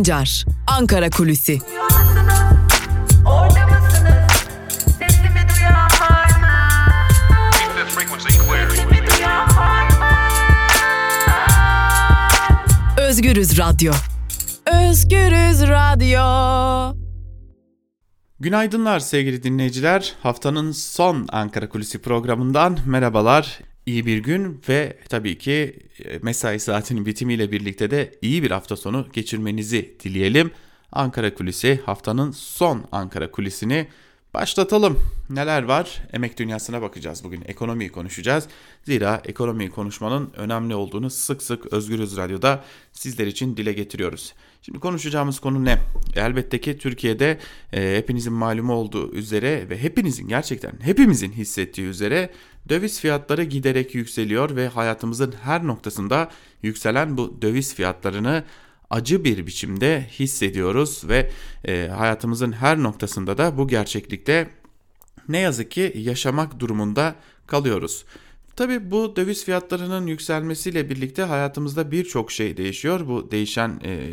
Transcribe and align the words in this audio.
Sancar, 0.00 0.44
Ankara 0.66 1.10
Kulüsi. 1.10 1.58
Özgürüz 12.98 13.58
Radyo. 13.58 13.92
Özgürüz 14.66 15.62
Radyo. 15.62 16.96
Günaydınlar 18.40 19.00
sevgili 19.00 19.42
dinleyiciler. 19.42 20.14
Haftanın 20.22 20.72
son 20.72 21.26
Ankara 21.32 21.68
Kulisi 21.68 22.02
programından 22.02 22.78
merhabalar. 22.86 23.60
İyi 23.90 24.06
bir 24.06 24.18
gün 24.18 24.60
ve 24.68 24.96
tabii 25.08 25.38
ki 25.38 25.76
e, 26.04 26.18
mesai 26.22 26.60
saatinin 26.60 27.06
bitimiyle 27.06 27.52
birlikte 27.52 27.90
de 27.90 28.14
iyi 28.22 28.42
bir 28.42 28.50
hafta 28.50 28.76
sonu 28.76 29.06
geçirmenizi 29.12 29.94
dileyelim. 30.04 30.50
Ankara 30.92 31.34
Kulisi 31.34 31.80
haftanın 31.86 32.30
son 32.30 32.84
Ankara 32.92 33.30
Kulisi'ni 33.30 33.88
başlatalım. 34.34 34.98
Neler 35.30 35.62
var? 35.62 36.02
Emek 36.12 36.38
dünyasına 36.38 36.82
bakacağız 36.82 37.24
bugün. 37.24 37.42
Ekonomiyi 37.46 37.92
konuşacağız. 37.92 38.48
Zira 38.84 39.22
ekonomiyi 39.24 39.70
konuşmanın 39.70 40.32
önemli 40.36 40.74
olduğunu 40.74 41.10
sık 41.10 41.42
sık 41.42 41.72
Özgürüz 41.72 42.16
Radyo'da 42.16 42.64
sizler 42.92 43.26
için 43.26 43.56
dile 43.56 43.72
getiriyoruz. 43.72 44.34
Şimdi 44.62 44.80
konuşacağımız 44.80 45.40
konu 45.40 45.64
ne? 45.64 45.78
Elbette 46.16 46.60
ki 46.60 46.78
Türkiye'de 46.78 47.38
e, 47.72 47.96
hepinizin 47.96 48.32
malumu 48.32 48.72
olduğu 48.72 49.12
üzere 49.12 49.70
ve 49.70 49.82
hepinizin 49.82 50.28
gerçekten 50.28 50.72
hepimizin 50.80 51.32
hissettiği 51.32 51.86
üzere 51.86 52.30
döviz 52.68 53.00
fiyatları 53.00 53.44
giderek 53.44 53.94
yükseliyor 53.94 54.56
ve 54.56 54.68
hayatımızın 54.68 55.34
her 55.42 55.66
noktasında 55.66 56.30
yükselen 56.62 57.16
bu 57.16 57.42
döviz 57.42 57.74
fiyatlarını 57.74 58.44
acı 58.90 59.24
bir 59.24 59.46
biçimde 59.46 60.06
hissediyoruz 60.18 61.08
ve 61.08 61.30
e, 61.64 61.88
hayatımızın 61.88 62.52
her 62.52 62.82
noktasında 62.82 63.38
da 63.38 63.58
bu 63.58 63.68
gerçeklikte 63.68 64.50
ne 65.28 65.38
yazık 65.38 65.70
ki 65.70 65.92
yaşamak 65.96 66.60
durumunda 66.60 67.14
kalıyoruz. 67.46 68.04
Tabi 68.60 68.90
bu 68.90 69.16
döviz 69.16 69.44
fiyatlarının 69.44 70.06
yükselmesiyle 70.06 70.90
birlikte 70.90 71.22
hayatımızda 71.22 71.90
birçok 71.90 72.32
şey 72.32 72.56
değişiyor. 72.56 73.08
Bu 73.08 73.30
değişen 73.30 73.80
e, 73.84 74.08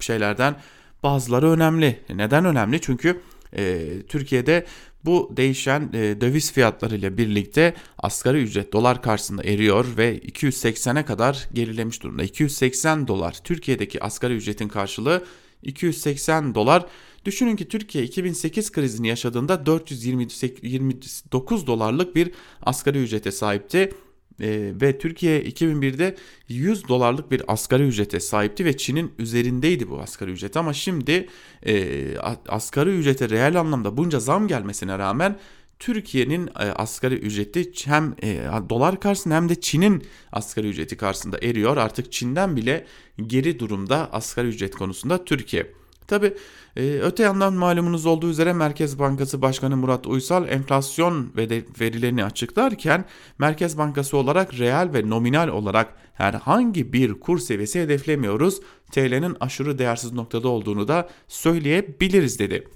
şeylerden 0.00 0.56
bazıları 1.02 1.50
önemli. 1.50 2.00
Neden 2.14 2.44
önemli? 2.44 2.80
Çünkü 2.80 3.20
e, 3.56 3.86
Türkiye'de 4.08 4.66
bu 5.04 5.32
değişen 5.36 5.90
e, 5.92 6.20
döviz 6.20 6.52
fiyatlarıyla 6.52 7.18
birlikte 7.18 7.74
asgari 7.98 8.42
ücret 8.42 8.72
dolar 8.72 9.02
karşısında 9.02 9.42
eriyor 9.42 9.86
ve 9.96 10.18
280'e 10.18 11.04
kadar 11.04 11.48
gerilemiş 11.52 12.02
durumda. 12.02 12.22
280 12.22 13.08
dolar 13.08 13.36
Türkiye'deki 13.44 14.04
asgari 14.04 14.34
ücretin 14.34 14.68
karşılığı 14.68 15.24
280 15.62 16.54
dolar. 16.54 16.86
Düşünün 17.26 17.56
ki 17.56 17.68
Türkiye 17.68 18.04
2008 18.04 18.72
krizini 18.72 19.08
yaşadığında 19.08 19.66
429 19.66 21.66
dolarlık 21.66 22.16
bir 22.16 22.30
asgari 22.62 22.98
ücrete 22.98 23.32
sahipti. 23.32 23.92
E, 24.40 24.72
ve 24.80 24.98
Türkiye 24.98 25.42
2001'de 25.42 26.16
100 26.48 26.88
dolarlık 26.88 27.30
bir 27.30 27.42
asgari 27.48 27.82
ücrete 27.82 28.20
sahipti 28.20 28.64
ve 28.64 28.76
Çin'in 28.76 29.12
üzerindeydi 29.18 29.90
bu 29.90 30.00
asgari 30.00 30.30
ücret 30.30 30.56
ama 30.56 30.72
şimdi 30.72 31.28
e, 31.66 32.04
asgari 32.48 32.90
ücrete 32.90 33.30
reel 33.30 33.60
anlamda 33.60 33.96
bunca 33.96 34.20
zam 34.20 34.48
gelmesine 34.48 34.98
rağmen 34.98 35.38
Türkiye'nin 35.78 36.46
e, 36.46 36.50
asgari 36.52 37.14
ücreti 37.14 37.86
hem 37.86 38.14
e, 38.22 38.50
dolar 38.70 39.00
karşısında 39.00 39.34
hem 39.34 39.48
de 39.48 39.60
Çin'in 39.60 40.02
asgari 40.32 40.68
ücreti 40.68 40.96
karşısında 40.96 41.38
eriyor. 41.42 41.76
Artık 41.76 42.12
Çin'den 42.12 42.56
bile 42.56 42.86
geri 43.26 43.58
durumda 43.58 44.12
asgari 44.12 44.48
ücret 44.48 44.74
konusunda 44.74 45.24
Türkiye. 45.24 45.72
Tabi 46.06 46.34
e, 46.76 47.00
öte 47.00 47.22
yandan 47.22 47.54
malumunuz 47.54 48.06
olduğu 48.06 48.30
üzere 48.30 48.52
Merkez 48.52 48.98
Bankası 48.98 49.42
Başkanı 49.42 49.76
Murat 49.76 50.06
Uysal 50.06 50.48
enflasyon 50.48 51.32
verilerini 51.80 52.24
açıklarken 52.24 53.04
Merkez 53.38 53.78
Bankası 53.78 54.16
olarak 54.16 54.58
reel 54.58 54.90
ve 54.94 55.10
nominal 55.10 55.48
olarak 55.48 55.94
herhangi 56.14 56.92
bir 56.92 57.20
kur 57.20 57.38
seviyesi 57.38 57.80
hedeflemiyoruz. 57.80 58.60
TL'nin 58.92 59.36
aşırı 59.40 59.78
değersiz 59.78 60.12
noktada 60.12 60.48
olduğunu 60.48 60.88
da 60.88 61.08
söyleyebiliriz 61.28 62.38
dedi. 62.38 62.68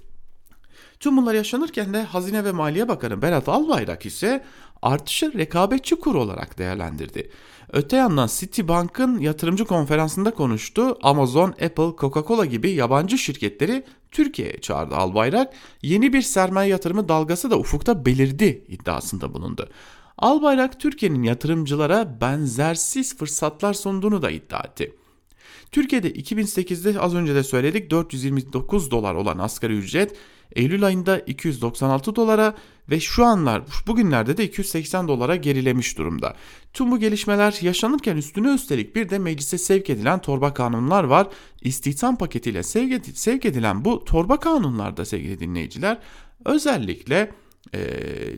Tüm 0.99 1.17
bunlar 1.17 1.33
yaşanırken 1.33 1.93
de 1.93 2.03
Hazine 2.03 2.43
ve 2.43 2.51
Maliye 2.51 2.87
Bakanı 2.87 3.21
Berat 3.21 3.49
Albayrak 3.49 4.05
ise 4.05 4.43
artışı 4.81 5.33
rekabetçi 5.37 5.95
kur 5.95 6.15
olarak 6.15 6.57
değerlendirdi. 6.57 7.31
Öte 7.73 7.97
yandan 7.97 8.29
Citibank'ın 8.31 9.19
yatırımcı 9.19 9.65
konferansında 9.65 10.31
konuştu. 10.31 10.97
Amazon, 11.01 11.49
Apple, 11.49 11.95
Coca-Cola 11.97 12.45
gibi 12.45 12.71
yabancı 12.71 13.17
şirketleri 13.17 13.83
Türkiye'ye 14.11 14.61
çağırdı 14.61 14.95
Albayrak. 14.95 15.53
Yeni 15.81 16.13
bir 16.13 16.21
sermaye 16.21 16.69
yatırımı 16.69 17.09
dalgası 17.09 17.51
da 17.51 17.59
ufukta 17.59 18.05
belirdi 18.05 18.65
iddiasında 18.67 19.33
bulundu. 19.33 19.69
Albayrak 20.17 20.79
Türkiye'nin 20.79 21.23
yatırımcılara 21.23 22.21
benzersiz 22.21 23.17
fırsatlar 23.17 23.73
sunduğunu 23.73 24.21
da 24.21 24.31
iddia 24.31 24.59
etti. 24.59 24.95
Türkiye'de 25.71 26.11
2008'de 26.11 26.99
az 26.99 27.15
önce 27.15 27.35
de 27.35 27.43
söyledik 27.43 27.91
429 27.91 28.91
dolar 28.91 29.15
olan 29.15 29.37
asgari 29.37 29.73
ücret 29.73 30.15
Eylül 30.55 30.85
ayında 30.85 31.19
296 31.19 32.15
dolara 32.15 32.55
ve 32.89 32.99
şu 32.99 33.25
anlar 33.25 33.63
bugünlerde 33.87 34.37
de 34.37 34.43
280 34.43 35.07
dolara 35.07 35.35
gerilemiş 35.35 35.97
durumda. 35.97 36.35
Tüm 36.73 36.91
bu 36.91 36.99
gelişmeler 36.99 37.59
yaşanırken 37.61 38.17
üstüne 38.17 38.53
üstelik 38.53 38.95
bir 38.95 39.09
de 39.09 39.19
meclise 39.19 39.57
sevk 39.57 39.89
edilen 39.89 40.19
torba 40.21 40.53
kanunlar 40.53 41.03
var. 41.03 41.27
İstihdam 41.61 42.17
paketiyle 42.17 42.63
sevk 42.63 43.45
edilen 43.45 43.85
bu 43.85 44.05
torba 44.05 44.39
kanunlarda 44.39 45.05
sevgili 45.05 45.39
dinleyiciler 45.39 45.97
özellikle 46.45 47.31
e, 47.75 47.81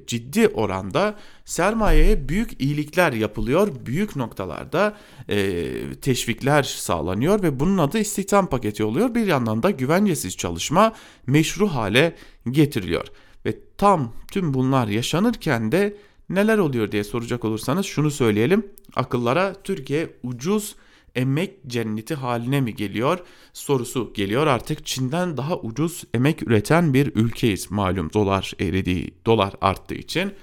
ciddi 0.07 0.47
oranda 0.47 1.15
sermayeye 1.45 2.29
büyük 2.29 2.61
iyilikler 2.61 3.13
yapılıyor. 3.13 3.71
Büyük 3.85 4.15
noktalarda 4.15 4.97
e, 5.29 5.65
teşvikler 6.01 6.63
sağlanıyor 6.63 7.43
ve 7.43 7.59
bunun 7.59 7.77
adı 7.77 7.99
istihdam 7.99 8.49
paketi 8.49 8.83
oluyor. 8.83 9.15
Bir 9.15 9.27
yandan 9.27 9.63
da 9.63 9.71
güvencesiz 9.71 10.37
çalışma 10.37 10.93
meşru 11.27 11.67
hale 11.67 12.15
getiriliyor. 12.51 13.07
Ve 13.45 13.53
tam 13.77 14.13
tüm 14.31 14.53
bunlar 14.53 14.87
yaşanırken 14.87 15.71
de 15.71 15.97
neler 16.29 16.57
oluyor 16.57 16.91
diye 16.91 17.03
soracak 17.03 17.45
olursanız 17.45 17.85
şunu 17.85 18.11
söyleyelim. 18.11 18.65
Akıllara 18.95 19.53
Türkiye 19.63 20.09
ucuz 20.23 20.75
emek 21.15 21.67
cenneti 21.67 22.15
haline 22.15 22.61
mi 22.61 22.75
geliyor 22.75 23.19
sorusu 23.53 24.13
geliyor. 24.13 24.47
Artık 24.47 24.85
Çin'den 24.85 25.37
daha 25.37 25.59
ucuz 25.59 26.03
emek 26.13 26.47
üreten 26.47 26.93
bir 26.93 27.11
ülkeyiz 27.15 27.71
malum 27.71 28.13
dolar 28.13 28.53
eridiği, 28.59 29.13
dolar 29.25 29.53
arttığı 29.61 29.95
için. 29.95 30.33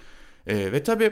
E, 0.46 0.72
ve 0.72 0.82
tabi 0.82 1.10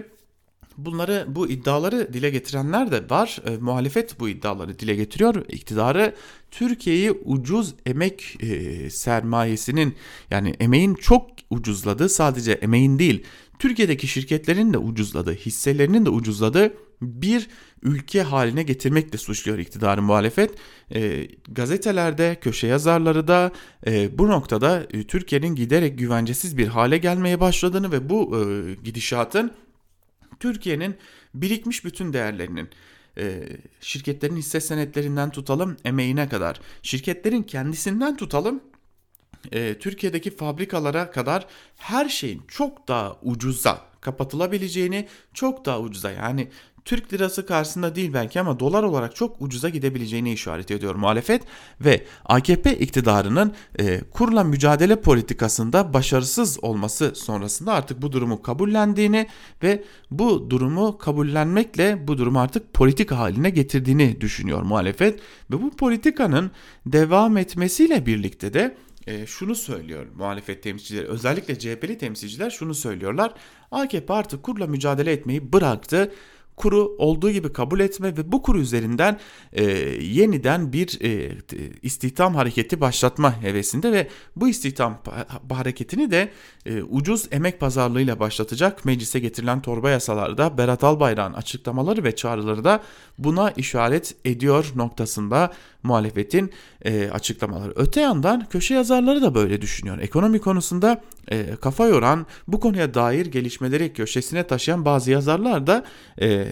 bunları 0.76 1.26
bu 1.28 1.48
iddiaları 1.48 2.12
dile 2.12 2.30
getirenler 2.30 2.92
de 2.92 3.10
var. 3.10 3.40
E, 3.46 3.56
muhalefet 3.56 4.20
bu 4.20 4.28
iddiaları 4.28 4.78
dile 4.78 4.94
getiriyor. 4.94 5.44
İktidarı 5.48 6.14
Türkiye'yi 6.50 7.10
ucuz 7.10 7.74
emek 7.86 8.36
e, 8.40 8.90
sermayesinin 8.90 9.94
yani 10.30 10.54
emeğin 10.60 10.94
çok 10.94 11.30
ucuzladığı 11.50 12.08
sadece 12.08 12.52
emeğin 12.52 12.98
değil 12.98 13.24
Türkiye'deki 13.58 14.08
şirketlerin 14.08 14.72
de 14.72 14.78
ucuzladığı, 14.78 15.34
hisselerinin 15.34 16.06
de 16.06 16.10
ucuzladığı 16.10 16.74
bir 17.02 17.48
ülke 17.82 18.22
haline 18.22 18.62
getirmekle 18.62 19.18
suçluyor 19.18 19.58
iktidarın 19.58 20.04
muhalefet. 20.04 20.54
E, 20.94 21.28
gazetelerde, 21.48 22.36
köşe 22.40 22.66
yazarları 22.66 23.28
da 23.28 23.52
e, 23.86 24.18
bu 24.18 24.28
noktada 24.28 24.86
e, 24.90 25.04
Türkiye'nin 25.04 25.54
giderek 25.54 25.98
güvencesiz 25.98 26.58
bir 26.58 26.66
hale 26.66 26.98
gelmeye 26.98 27.40
başladığını 27.40 27.92
ve 27.92 28.08
bu 28.08 28.38
e, 28.38 28.74
gidişatın 28.84 29.52
Türkiye'nin 30.40 30.96
birikmiş 31.34 31.84
bütün 31.84 32.12
değerlerinin 32.12 32.68
e, 33.18 33.48
şirketlerin 33.80 34.36
hisse 34.36 34.60
senetlerinden 34.60 35.30
tutalım 35.30 35.76
emeğine 35.84 36.28
kadar, 36.28 36.60
şirketlerin 36.82 37.42
kendisinden 37.42 38.16
tutalım 38.16 38.60
e, 39.52 39.78
Türkiye'deki 39.78 40.36
fabrikalara 40.36 41.10
kadar 41.10 41.46
her 41.76 42.08
şeyin 42.08 42.42
çok 42.48 42.88
daha 42.88 43.16
ucuza 43.22 43.88
kapatılabileceğini, 44.00 45.08
çok 45.34 45.64
daha 45.64 45.80
ucuza 45.80 46.10
yani 46.10 46.48
Türk 46.88 47.12
lirası 47.12 47.46
karşısında 47.46 47.94
değil 47.94 48.12
belki 48.14 48.40
ama 48.40 48.60
dolar 48.60 48.82
olarak 48.82 49.16
çok 49.16 49.42
ucuza 49.42 49.68
gidebileceğini 49.68 50.32
işaret 50.32 50.70
ediyor 50.70 50.94
muhalefet 50.94 51.42
ve 51.80 52.04
AKP 52.24 52.78
iktidarının 52.78 53.54
e, 53.78 54.00
kurla 54.00 54.44
mücadele 54.44 55.00
politikasında 55.00 55.94
başarısız 55.94 56.64
olması 56.64 57.12
sonrasında 57.14 57.72
artık 57.72 58.02
bu 58.02 58.12
durumu 58.12 58.42
kabullendiğini 58.42 59.26
ve 59.62 59.84
bu 60.10 60.50
durumu 60.50 60.98
kabullenmekle 60.98 62.08
bu 62.08 62.18
durumu 62.18 62.40
artık 62.40 62.74
politika 62.74 63.18
haline 63.18 63.50
getirdiğini 63.50 64.20
düşünüyor 64.20 64.62
muhalefet 64.62 65.20
ve 65.50 65.62
bu 65.62 65.76
politikanın 65.76 66.50
devam 66.86 67.36
etmesiyle 67.36 68.06
birlikte 68.06 68.54
de 68.54 68.76
e, 69.06 69.26
şunu 69.26 69.54
söylüyor 69.54 70.06
muhalefet 70.16 70.62
temsilcileri 70.62 71.06
özellikle 71.06 71.58
CHP'li 71.58 71.98
temsilciler 71.98 72.50
şunu 72.50 72.74
söylüyorlar. 72.74 73.34
AKP 73.70 74.12
artık 74.12 74.42
kurla 74.42 74.66
mücadele 74.66 75.12
etmeyi 75.12 75.52
bıraktı 75.52 76.12
kuru 76.58 76.94
olduğu 76.98 77.30
gibi 77.30 77.52
kabul 77.52 77.80
etme 77.80 78.16
ve 78.16 78.32
bu 78.32 78.42
kuru 78.42 78.60
üzerinden 78.60 79.18
e, 79.52 79.64
yeniden 80.02 80.72
bir 80.72 81.00
e, 81.04 81.32
istihdam 81.82 82.34
hareketi 82.34 82.80
başlatma 82.80 83.42
hevesinde 83.42 83.92
ve 83.92 84.08
bu 84.36 84.48
istihdam 84.48 85.02
hareketini 85.50 86.10
de 86.10 86.32
e, 86.66 86.82
ucuz 86.82 87.28
emek 87.30 87.60
pazarlığıyla 87.60 88.20
başlatacak 88.20 88.84
meclise 88.84 89.18
getirilen 89.18 89.62
torba 89.62 89.90
yasalarda 89.90 90.58
Berat 90.58 90.84
Albayrak'ın 90.84 91.34
açıklamaları 91.34 92.04
ve 92.04 92.16
çağrıları 92.16 92.64
da 92.64 92.82
buna 93.18 93.50
işaret 93.50 94.14
ediyor 94.24 94.72
noktasında 94.74 95.52
muhalefetin 95.82 96.52
e, 96.84 97.10
açıklamaları. 97.10 97.72
Öte 97.76 98.00
yandan 98.00 98.46
köşe 98.48 98.74
yazarları 98.74 99.22
da 99.22 99.34
böyle 99.34 99.62
düşünüyor. 99.62 99.98
Ekonomi 99.98 100.38
konusunda 100.38 101.02
e, 101.30 101.56
kafa 101.60 101.86
yoran, 101.86 102.26
bu 102.48 102.60
konuya 102.60 102.94
dair 102.94 103.26
gelişmeleri 103.26 103.92
köşesine 103.92 104.46
taşıyan 104.46 104.84
bazı 104.84 105.10
yazarlar 105.10 105.66
da 105.66 105.84
e, 106.20 106.46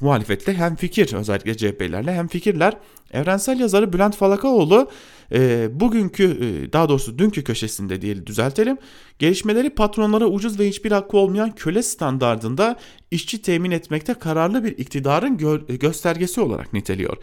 muhalefetle 0.00 0.54
hem 0.54 0.76
fikir 0.76 1.14
özellikle 1.14 1.56
CHP'lerle 1.56 2.14
hem 2.14 2.28
fikirler. 2.28 2.76
Evrensel 3.12 3.60
yazarı 3.60 3.92
Bülent 3.92 4.16
Falakaoğlu 4.16 4.90
e, 5.32 5.68
bugünkü 5.80 6.24
e, 6.24 6.72
daha 6.72 6.88
doğrusu 6.88 7.18
dünkü 7.18 7.44
köşesinde 7.44 8.02
diye 8.02 8.26
düzeltelim. 8.26 8.78
Gelişmeleri 9.18 9.70
patronlara 9.70 10.26
ucuz 10.26 10.58
ve 10.58 10.68
hiçbir 10.68 10.92
hakkı 10.92 11.16
olmayan 11.16 11.54
köle 11.54 11.82
standardında 11.82 12.76
işçi 13.10 13.42
temin 13.42 13.70
etmekte 13.70 14.14
kararlı 14.14 14.64
bir 14.64 14.78
iktidarın 14.78 15.36
gö- 15.36 15.78
göstergesi 15.78 16.40
olarak 16.40 16.72
niteliyor. 16.72 17.16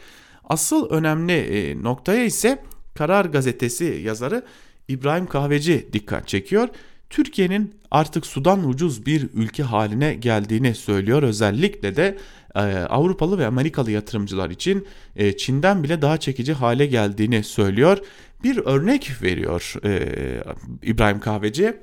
Asıl 0.43 0.89
önemli 0.89 1.33
e, 1.33 1.83
noktaya 1.83 2.25
ise 2.25 2.63
Karar 2.95 3.25
Gazetesi 3.25 4.01
yazarı 4.05 4.43
İbrahim 4.87 5.25
Kahveci 5.25 5.89
dikkat 5.93 6.27
çekiyor. 6.27 6.69
Türkiye'nin 7.09 7.75
artık 7.91 8.25
sudan 8.25 8.69
ucuz 8.69 9.05
bir 9.05 9.29
ülke 9.33 9.63
haline 9.63 10.13
geldiğini 10.13 10.75
söylüyor. 10.75 11.23
Özellikle 11.23 11.95
de 11.95 12.17
e, 12.55 12.59
Avrupalı 12.89 13.37
ve 13.37 13.47
Amerikalı 13.47 13.91
yatırımcılar 13.91 14.49
için 14.49 14.87
e, 15.15 15.37
Çin'den 15.37 15.83
bile 15.83 16.01
daha 16.01 16.17
çekici 16.17 16.53
hale 16.53 16.85
geldiğini 16.85 17.43
söylüyor. 17.43 17.97
Bir 18.43 18.57
örnek 18.57 19.11
veriyor 19.21 19.73
e, 19.85 20.43
İbrahim 20.83 21.19
Kahveci. 21.19 21.73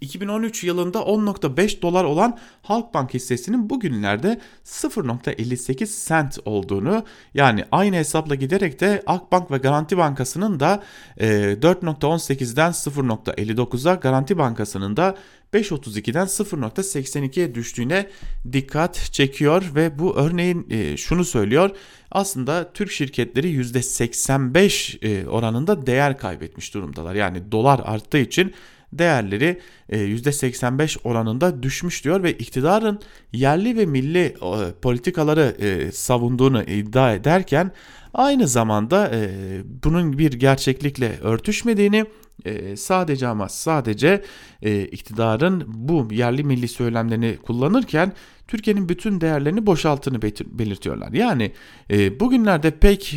2013 0.00 0.64
yılında 0.64 0.98
10.5 0.98 1.82
dolar 1.82 2.04
olan 2.04 2.38
Halkbank 2.62 3.14
hissesinin 3.14 3.70
bugünlerde 3.70 4.40
0.58 4.64 6.08
cent 6.08 6.38
olduğunu 6.44 7.04
yani 7.34 7.64
aynı 7.72 7.96
hesapla 7.96 8.34
giderek 8.34 8.80
de 8.80 9.02
Akbank 9.06 9.50
ve 9.50 9.58
Garanti 9.58 9.96
Bankası'nın 9.96 10.60
da 10.60 10.82
4.18'den 11.18 12.70
0.59'a 12.70 13.94
Garanti 13.94 14.38
Bankası'nın 14.38 14.96
da 14.96 15.16
5.32'den 15.54 16.26
0.82'ye 16.26 17.54
düştüğüne 17.54 18.06
dikkat 18.52 19.08
çekiyor 19.12 19.64
ve 19.74 19.98
bu 19.98 20.16
örneğin 20.16 20.66
e, 20.70 20.96
şunu 20.96 21.24
söylüyor. 21.24 21.70
Aslında 22.10 22.72
Türk 22.72 22.90
şirketleri 22.90 23.60
%85 23.60 25.06
e, 25.06 25.28
oranında 25.28 25.86
değer 25.86 26.18
kaybetmiş 26.18 26.74
durumdalar. 26.74 27.14
Yani 27.14 27.52
dolar 27.52 27.80
arttığı 27.84 28.18
için 28.18 28.54
değerleri 28.92 29.60
%85 29.90 30.98
e, 30.98 31.08
oranında 31.08 31.62
düşmüş 31.62 32.04
diyor 32.04 32.22
ve 32.22 32.32
iktidarın 32.32 33.00
yerli 33.32 33.76
ve 33.76 33.86
milli 33.86 34.18
e, 34.18 34.34
politikaları 34.82 35.56
e, 35.58 35.92
savunduğunu 35.92 36.62
iddia 36.62 37.14
ederken 37.14 37.72
aynı 38.14 38.48
zamanda 38.48 39.12
bunun 39.84 40.18
bir 40.18 40.32
gerçeklikle 40.32 41.18
örtüşmediğini 41.18 42.04
sadece 42.76 43.26
ama 43.26 43.48
sadece 43.48 44.24
iktidarın 44.92 45.64
bu 45.66 46.08
yerli 46.10 46.44
milli 46.44 46.68
söylemlerini 46.68 47.36
kullanırken 47.36 48.12
Türkiye'nin 48.48 48.88
bütün 48.88 49.20
değerlerini 49.20 49.66
boşalttığını 49.66 50.22
belirtiyorlar. 50.46 51.12
Yani 51.12 51.52
bugünlerde 52.20 52.70
pek 52.70 53.16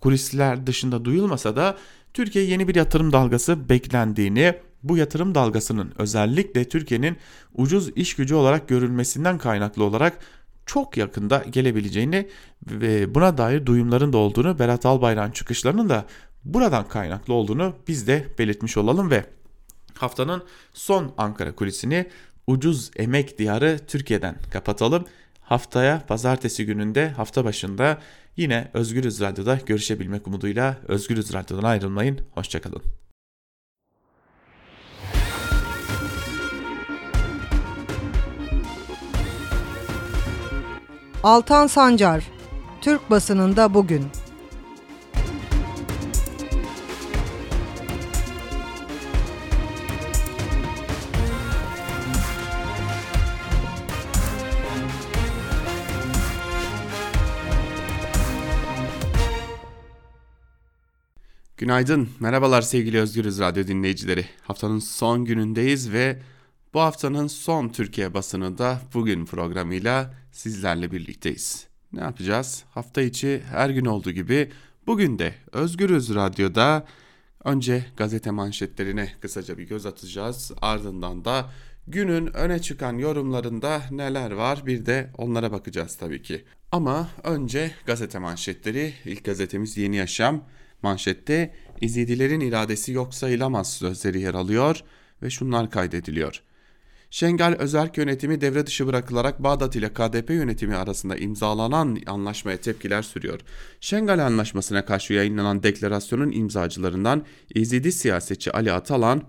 kulisler 0.00 0.66
dışında 0.66 1.04
duyulmasa 1.04 1.56
da 1.56 1.76
Türkiye 2.14 2.44
yeni 2.44 2.68
bir 2.68 2.74
yatırım 2.74 3.12
dalgası 3.12 3.68
beklendiğini, 3.68 4.54
bu 4.82 4.96
yatırım 4.96 5.34
dalgasının 5.34 5.92
özellikle 5.98 6.68
Türkiye'nin 6.68 7.16
ucuz 7.54 7.88
iş 7.96 8.16
gücü 8.16 8.34
olarak 8.34 8.68
görülmesinden 8.68 9.38
kaynaklı 9.38 9.84
olarak 9.84 10.18
çok 10.66 10.96
yakında 10.96 11.44
gelebileceğini 11.50 12.28
ve 12.70 13.14
buna 13.14 13.38
dair 13.38 13.66
duyumların 13.66 14.12
da 14.12 14.18
olduğunu, 14.18 14.58
Berat 14.58 14.86
Albayrak'ın 14.86 15.32
çıkışlarının 15.32 15.88
da 15.88 16.06
buradan 16.44 16.88
kaynaklı 16.88 17.34
olduğunu 17.34 17.74
biz 17.88 18.06
de 18.06 18.26
belirtmiş 18.38 18.76
olalım 18.76 19.10
ve 19.10 19.24
haftanın 19.94 20.42
son 20.72 21.12
Ankara 21.18 21.54
kulisini 21.54 22.06
ucuz 22.46 22.90
emek 22.96 23.38
diyarı 23.38 23.78
Türkiye'den 23.86 24.36
kapatalım. 24.50 25.04
Haftaya 25.40 26.06
pazartesi 26.06 26.66
gününde 26.66 27.08
hafta 27.10 27.44
başında 27.44 27.98
Yine 28.36 28.70
Özgürüz 28.74 29.20
Radyo'da 29.20 29.58
görüşebilmek 29.66 30.26
umuduyla 30.26 30.76
Özgürüz 30.88 31.32
Radyo'dan 31.32 31.62
ayrılmayın. 31.62 32.20
Hoşçakalın. 32.30 32.82
Altan 41.22 41.66
Sancar, 41.66 42.24
Türk 42.80 43.10
basınında 43.10 43.74
bugün. 43.74 44.06
Günaydın, 61.64 62.08
merhabalar 62.20 62.62
sevgili 62.62 63.00
Özgürüz 63.00 63.40
Radyo 63.40 63.66
dinleyicileri. 63.66 64.26
Haftanın 64.42 64.78
son 64.78 65.24
günündeyiz 65.24 65.92
ve 65.92 66.18
bu 66.74 66.80
haftanın 66.80 67.26
son 67.26 67.68
Türkiye 67.68 68.14
basını 68.14 68.58
da 68.58 68.80
bugün 68.94 69.26
programıyla 69.26 70.14
sizlerle 70.32 70.92
birlikteyiz. 70.92 71.66
Ne 71.92 72.00
yapacağız? 72.00 72.64
Hafta 72.70 73.02
içi 73.02 73.42
her 73.50 73.70
gün 73.70 73.84
olduğu 73.84 74.10
gibi 74.10 74.50
bugün 74.86 75.18
de 75.18 75.34
Özgürüz 75.52 76.14
Radyo'da 76.14 76.86
önce 77.44 77.86
gazete 77.96 78.30
manşetlerine 78.30 79.12
kısaca 79.20 79.58
bir 79.58 79.68
göz 79.68 79.86
atacağız. 79.86 80.52
Ardından 80.62 81.24
da 81.24 81.50
günün 81.86 82.26
öne 82.26 82.62
çıkan 82.62 82.98
yorumlarında 82.98 83.82
neler 83.90 84.30
var 84.30 84.66
bir 84.66 84.86
de 84.86 85.10
onlara 85.18 85.52
bakacağız 85.52 85.96
tabii 85.96 86.22
ki. 86.22 86.44
Ama 86.72 87.08
önce 87.22 87.70
gazete 87.86 88.18
manşetleri. 88.18 88.94
İlk 89.04 89.24
gazetemiz 89.24 89.76
Yeni 89.76 89.96
Yaşam. 89.96 90.44
Manşette 90.84 91.54
İzidilerin 91.80 92.40
iradesi 92.40 92.92
yok 92.92 93.14
sayılamaz 93.14 93.72
sözleri 93.72 94.20
yer 94.20 94.34
alıyor 94.34 94.80
ve 95.22 95.30
şunlar 95.30 95.70
kaydediliyor. 95.70 96.42
Şengal 97.10 97.52
Özerk 97.58 97.98
yönetimi 97.98 98.40
devre 98.40 98.66
dışı 98.66 98.86
bırakılarak 98.86 99.42
Bağdat 99.42 99.76
ile 99.76 99.88
KDP 99.92 100.30
yönetimi 100.30 100.76
arasında 100.76 101.16
imzalanan 101.16 101.98
anlaşmaya 102.06 102.56
tepkiler 102.56 103.02
sürüyor. 103.02 103.40
Şengal 103.80 104.26
Anlaşması'na 104.26 104.84
karşı 104.84 105.12
yayınlanan 105.12 105.62
deklarasyonun 105.62 106.32
imzacılarından 106.32 107.24
İzidi 107.54 107.92
siyasetçi 107.92 108.52
Ali 108.52 108.72
Atalan, 108.72 109.22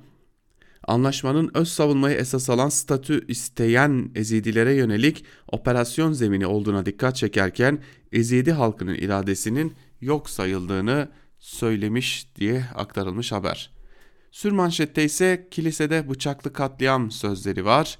anlaşmanın 0.84 1.52
öz 1.54 1.68
savunmayı 1.68 2.18
esas 2.18 2.50
alan 2.50 2.70
statü 2.70 3.28
isteyen 3.28 4.12
Ezidilere 4.16 4.74
yönelik 4.74 5.26
operasyon 5.52 6.12
zemini 6.12 6.48
olduğuna 6.48 6.86
dikkat 6.86 7.16
çekerken 7.16 7.80
Ezidi 8.12 8.52
halkının 8.52 8.96
iradesinin 8.96 9.74
yok 10.02 10.30
sayıldığını 10.30 11.10
söylemiş 11.46 12.28
diye 12.36 12.66
aktarılmış 12.76 13.32
haber. 13.32 13.72
Sürmanşette 14.32 15.04
ise 15.04 15.48
kilisede 15.52 16.10
bıçaklı 16.10 16.54
katliam 16.54 17.12
sözleri 17.12 17.66
var. 17.66 18.00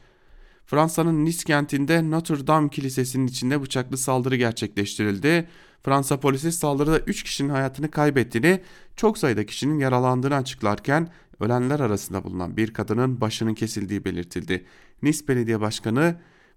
Fransa'nın 0.66 1.26
Nice 1.26 1.44
kentinde 1.44 2.12
Notre 2.12 2.48
Dame 2.48 2.70
Kilisesi'nin 2.70 3.28
içinde 3.28 3.62
bıçaklı 3.62 3.98
saldırı 3.98 4.36
gerçekleştirildi. 4.36 5.48
Fransa 5.84 6.20
polisi 6.20 6.52
saldırıda 6.52 7.00
3 7.00 7.24
kişinin 7.24 7.50
hayatını 7.50 7.92
kaybettiğini, 7.92 8.62
çok 8.96 9.18
sayıda 9.18 9.46
kişinin 9.46 9.80
yaralandığını 9.80 10.36
açıklarken 10.36 11.10
ölenler 11.40 11.80
arasında 11.80 12.24
bulunan 12.24 12.58
bir 12.58 12.74
kadının 12.74 13.22
başının 13.22 13.54
kesildiği 13.54 14.06
belirtildi. 14.06 14.66
Nice 15.02 15.28
Belediye 15.28 15.62
Başkanı 15.62 16.16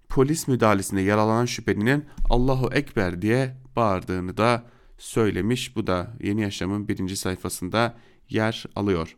polis 0.09 0.47
müdahalesinde 0.47 1.01
yaralanan 1.01 1.45
şüphelinin 1.45 2.05
Allahu 2.29 2.69
Ekber 2.73 3.21
diye 3.21 3.57
bağırdığını 3.75 4.37
da 4.37 4.63
söylemiş. 4.99 5.75
Bu 5.75 5.87
da 5.87 6.07
Yeni 6.23 6.41
Yaşam'ın 6.41 6.87
birinci 6.87 7.15
sayfasında 7.15 7.97
yer 8.29 8.65
alıyor. 8.75 9.15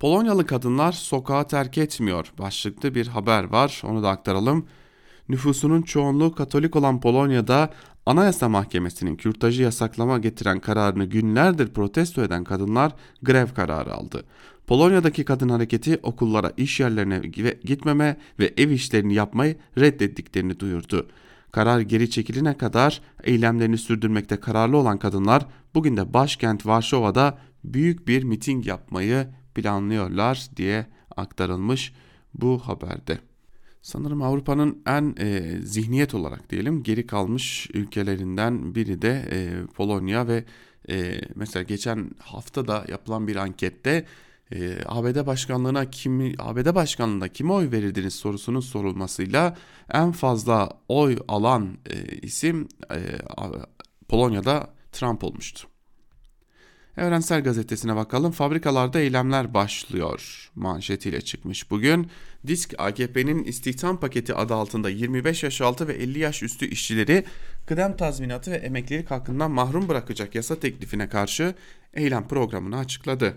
Polonyalı 0.00 0.46
kadınlar 0.46 0.92
sokağa 0.92 1.46
terk 1.46 1.78
etmiyor 1.78 2.32
başlıklı 2.38 2.94
bir 2.94 3.06
haber 3.06 3.44
var 3.44 3.82
onu 3.84 4.02
da 4.02 4.08
aktaralım. 4.08 4.66
Nüfusunun 5.28 5.82
çoğunluğu 5.82 6.34
Katolik 6.34 6.76
olan 6.76 7.00
Polonya'da 7.00 7.70
Anayasa 8.06 8.48
Mahkemesi'nin 8.48 9.16
kürtajı 9.16 9.62
yasaklama 9.62 10.18
getiren 10.18 10.60
kararını 10.60 11.04
günlerdir 11.04 11.68
protesto 11.68 12.22
eden 12.22 12.44
kadınlar 12.44 12.92
grev 13.22 13.46
kararı 13.54 13.94
aldı. 13.94 14.24
Polonya'daki 14.66 15.24
kadın 15.24 15.48
hareketi 15.48 16.00
okullara, 16.02 16.52
iş 16.56 16.80
yerlerine 16.80 17.18
gitmeme 17.64 18.16
ve 18.38 18.54
ev 18.56 18.70
işlerini 18.70 19.14
yapmayı 19.14 19.56
reddettiklerini 19.78 20.60
duyurdu. 20.60 21.08
Karar 21.52 21.80
geri 21.80 22.10
çekilene 22.10 22.56
kadar 22.56 23.00
eylemlerini 23.24 23.78
sürdürmekte 23.78 24.40
kararlı 24.40 24.76
olan 24.76 24.98
kadınlar 24.98 25.46
bugün 25.74 25.96
de 25.96 26.14
başkent 26.14 26.66
Varşova'da 26.66 27.38
büyük 27.64 28.08
bir 28.08 28.22
miting 28.22 28.66
yapmayı 28.66 29.28
planlıyorlar 29.54 30.48
diye 30.56 30.86
aktarılmış 31.16 31.92
bu 32.34 32.58
haberde. 32.58 33.18
Sanırım 33.82 34.22
Avrupa'nın 34.22 34.82
en 34.86 35.14
e, 35.18 35.58
zihniyet 35.62 36.14
olarak 36.14 36.50
diyelim 36.50 36.82
geri 36.82 37.06
kalmış 37.06 37.68
ülkelerinden 37.74 38.74
biri 38.74 39.02
de 39.02 39.28
e, 39.30 39.66
Polonya 39.74 40.28
ve 40.28 40.44
e, 40.90 41.20
mesela 41.34 41.62
geçen 41.62 42.10
hafta 42.18 42.68
da 42.68 42.84
yapılan 42.88 43.28
bir 43.28 43.36
ankette 43.36 44.04
e, 44.52 44.78
ABD 44.86 45.26
başkanlığına 45.26 45.90
kimi 45.90 46.34
ABD 46.38 46.74
başkanlığında 46.74 47.28
kime 47.28 47.52
oy 47.52 47.70
verirdiniz 47.70 48.14
sorusunun 48.14 48.60
sorulmasıyla 48.60 49.56
en 49.92 50.12
fazla 50.12 50.70
oy 50.88 51.18
alan 51.28 51.78
e, 51.86 52.04
isim 52.04 52.68
e, 52.90 52.98
Polonya'da 54.08 54.70
Trump 54.92 55.24
olmuştu. 55.24 55.68
Evrensel 56.98 57.42
Gazetesi'ne 57.42 57.96
bakalım. 57.96 58.32
Fabrikalarda 58.32 59.00
eylemler 59.00 59.54
başlıyor 59.54 60.50
manşetiyle 60.54 61.20
çıkmış 61.20 61.70
bugün. 61.70 62.10
Disk 62.46 62.74
AKP'nin 62.78 63.44
istihdam 63.44 64.00
paketi 64.00 64.34
adı 64.34 64.54
altında 64.54 64.90
25 64.90 65.42
yaş 65.42 65.60
altı 65.60 65.88
ve 65.88 65.92
50 65.92 66.18
yaş 66.18 66.42
üstü 66.42 66.66
işçileri 66.66 67.24
kıdem 67.66 67.96
tazminatı 67.96 68.50
ve 68.50 68.56
emeklilik 68.56 69.10
hakkından 69.10 69.50
mahrum 69.50 69.88
bırakacak 69.88 70.34
yasa 70.34 70.60
teklifine 70.60 71.08
karşı 71.08 71.54
eylem 71.94 72.28
programını 72.28 72.78
açıkladı. 72.78 73.36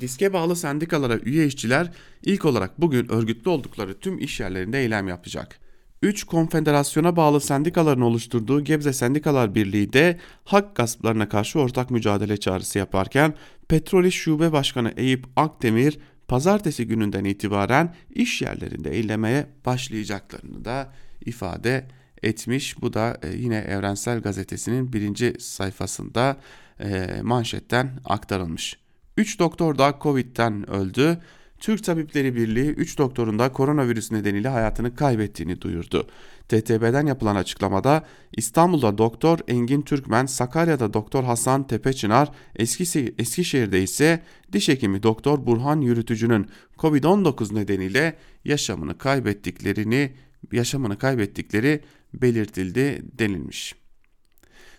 Diske 0.00 0.32
bağlı 0.32 0.56
sendikalara 0.56 1.18
üye 1.18 1.46
işçiler 1.46 1.92
ilk 2.22 2.44
olarak 2.44 2.80
bugün 2.80 3.12
örgütlü 3.12 3.50
oldukları 3.50 3.98
tüm 3.98 4.18
iş 4.18 4.40
yerlerinde 4.40 4.80
eylem 4.80 5.08
yapacak. 5.08 5.60
3 6.02 6.24
konfederasyona 6.24 7.16
bağlı 7.16 7.40
sendikaların 7.40 8.00
oluşturduğu 8.00 8.64
Gebze 8.64 8.92
Sendikalar 8.92 9.54
Birliği 9.54 9.92
de 9.92 10.18
hak 10.44 10.76
gasplarına 10.76 11.28
karşı 11.28 11.60
ortak 11.60 11.90
mücadele 11.90 12.36
çağrısı 12.36 12.78
yaparken 12.78 13.34
Petrol 13.68 14.04
İş 14.04 14.14
Şube 14.14 14.52
Başkanı 14.52 14.92
Eyüp 14.96 15.24
Akdemir 15.36 15.98
pazartesi 16.28 16.86
gününden 16.86 17.24
itibaren 17.24 17.94
iş 18.14 18.42
yerlerinde 18.42 18.90
eylemeye 18.90 19.46
başlayacaklarını 19.66 20.64
da 20.64 20.92
ifade 21.24 21.88
etmiş. 22.22 22.82
Bu 22.82 22.92
da 22.92 23.18
e, 23.22 23.36
yine 23.36 23.56
Evrensel 23.56 24.20
Gazetesi'nin 24.20 24.92
birinci 24.92 25.34
sayfasında 25.38 26.36
e, 26.80 27.20
manşetten 27.22 28.00
aktarılmış. 28.04 28.87
3 29.18 29.38
doktor 29.38 29.78
da 29.78 29.98
Covid'den 30.02 30.70
öldü. 30.70 31.18
Türk 31.58 31.84
Tabipleri 31.84 32.34
Birliği 32.34 32.70
3 32.70 32.98
doktorun 32.98 33.38
da 33.38 33.52
koronavirüs 33.52 34.12
nedeniyle 34.12 34.48
hayatını 34.48 34.94
kaybettiğini 34.94 35.60
duyurdu. 35.60 36.06
TTB'den 36.48 37.06
yapılan 37.06 37.36
açıklamada 37.36 38.04
İstanbul'da 38.32 38.98
Doktor 38.98 39.38
Engin 39.48 39.82
Türkmen, 39.82 40.26
Sakarya'da 40.26 40.92
Doktor 40.92 41.24
Hasan 41.24 41.66
Tepeçınar, 41.66 42.32
Eskisi, 42.56 43.14
Eskişehir'de 43.18 43.82
ise 43.82 44.22
diş 44.52 44.68
hekimi 44.68 45.02
Doktor 45.02 45.46
Burhan 45.46 45.80
Yürütücü'nün 45.80 46.46
Covid-19 46.78 47.54
nedeniyle 47.54 48.16
yaşamını 48.44 48.98
kaybettiklerini 48.98 50.12
yaşamını 50.52 50.98
kaybettikleri 50.98 51.80
belirtildi 52.14 53.02
denilmiş. 53.18 53.74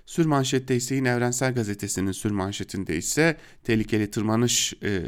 Sürmanşette 0.09 0.75
ise 0.75 0.95
yine 0.95 1.09
Evrensel 1.09 1.53
Gazetesi'nin 1.53 2.11
sürmanşetinde 2.11 2.97
ise 2.97 3.37
tehlikeli 3.63 4.11
tırmanış 4.11 4.73
e, 4.83 5.03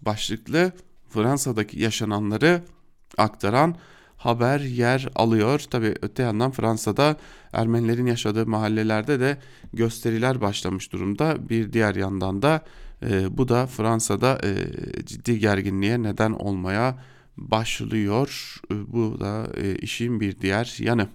başlıklı 0.00 0.72
Fransa'daki 1.08 1.80
yaşananları 1.80 2.62
aktaran 3.18 3.76
haber 4.16 4.60
yer 4.60 5.08
alıyor. 5.14 5.58
Tabi 5.58 5.94
öte 6.02 6.22
yandan 6.22 6.50
Fransa'da 6.50 7.16
Ermenilerin 7.52 8.06
yaşadığı 8.06 8.46
mahallelerde 8.46 9.20
de 9.20 9.38
gösteriler 9.72 10.40
başlamış 10.40 10.92
durumda. 10.92 11.48
Bir 11.48 11.72
diğer 11.72 11.94
yandan 11.94 12.42
da 12.42 12.64
e, 13.02 13.38
bu 13.38 13.48
da 13.48 13.66
Fransa'da 13.66 14.40
e, 14.44 14.54
ciddi 15.06 15.38
gerginliğe 15.38 16.02
neden 16.02 16.32
olmaya 16.32 16.98
başlıyor. 17.36 18.60
E, 18.70 18.92
bu 18.92 19.20
da 19.20 19.46
e, 19.56 19.74
işin 19.74 20.20
bir 20.20 20.38
diğer 20.40 20.76
yanı. 20.78 21.08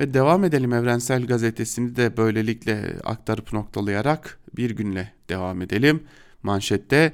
Ve 0.00 0.14
devam 0.14 0.44
edelim 0.44 0.72
Evrensel 0.72 1.26
Gazetesi'ni 1.26 1.96
de 1.96 2.16
böylelikle 2.16 2.96
aktarıp 3.04 3.52
noktalayarak 3.52 4.38
bir 4.56 4.70
günle 4.70 5.12
devam 5.28 5.62
edelim. 5.62 6.02
Manşette 6.42 7.12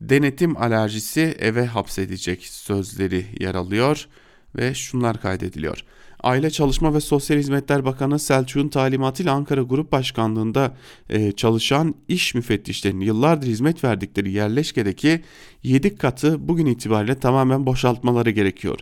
denetim 0.00 0.56
alerjisi 0.56 1.20
eve 1.38 1.66
hapsedecek 1.66 2.46
sözleri 2.46 3.26
yer 3.40 3.54
alıyor 3.54 4.08
ve 4.56 4.74
şunlar 4.74 5.20
kaydediliyor. 5.20 5.84
Aile 6.20 6.50
Çalışma 6.50 6.94
ve 6.94 7.00
Sosyal 7.00 7.38
Hizmetler 7.38 7.84
Bakanı 7.84 8.18
Selçuk'un 8.18 8.68
talimatıyla 8.68 9.34
Ankara 9.34 9.62
Grup 9.62 9.92
Başkanlığı'nda 9.92 10.76
e, 11.08 11.32
çalışan 11.32 11.94
iş 12.08 12.34
müfettişlerinin 12.34 13.04
yıllardır 13.04 13.46
hizmet 13.46 13.84
verdikleri 13.84 14.32
yerleşkedeki 14.32 15.20
7 15.62 15.96
katı 15.96 16.48
bugün 16.48 16.66
itibariyle 16.66 17.14
tamamen 17.14 17.66
boşaltmaları 17.66 18.30
gerekiyor. 18.30 18.78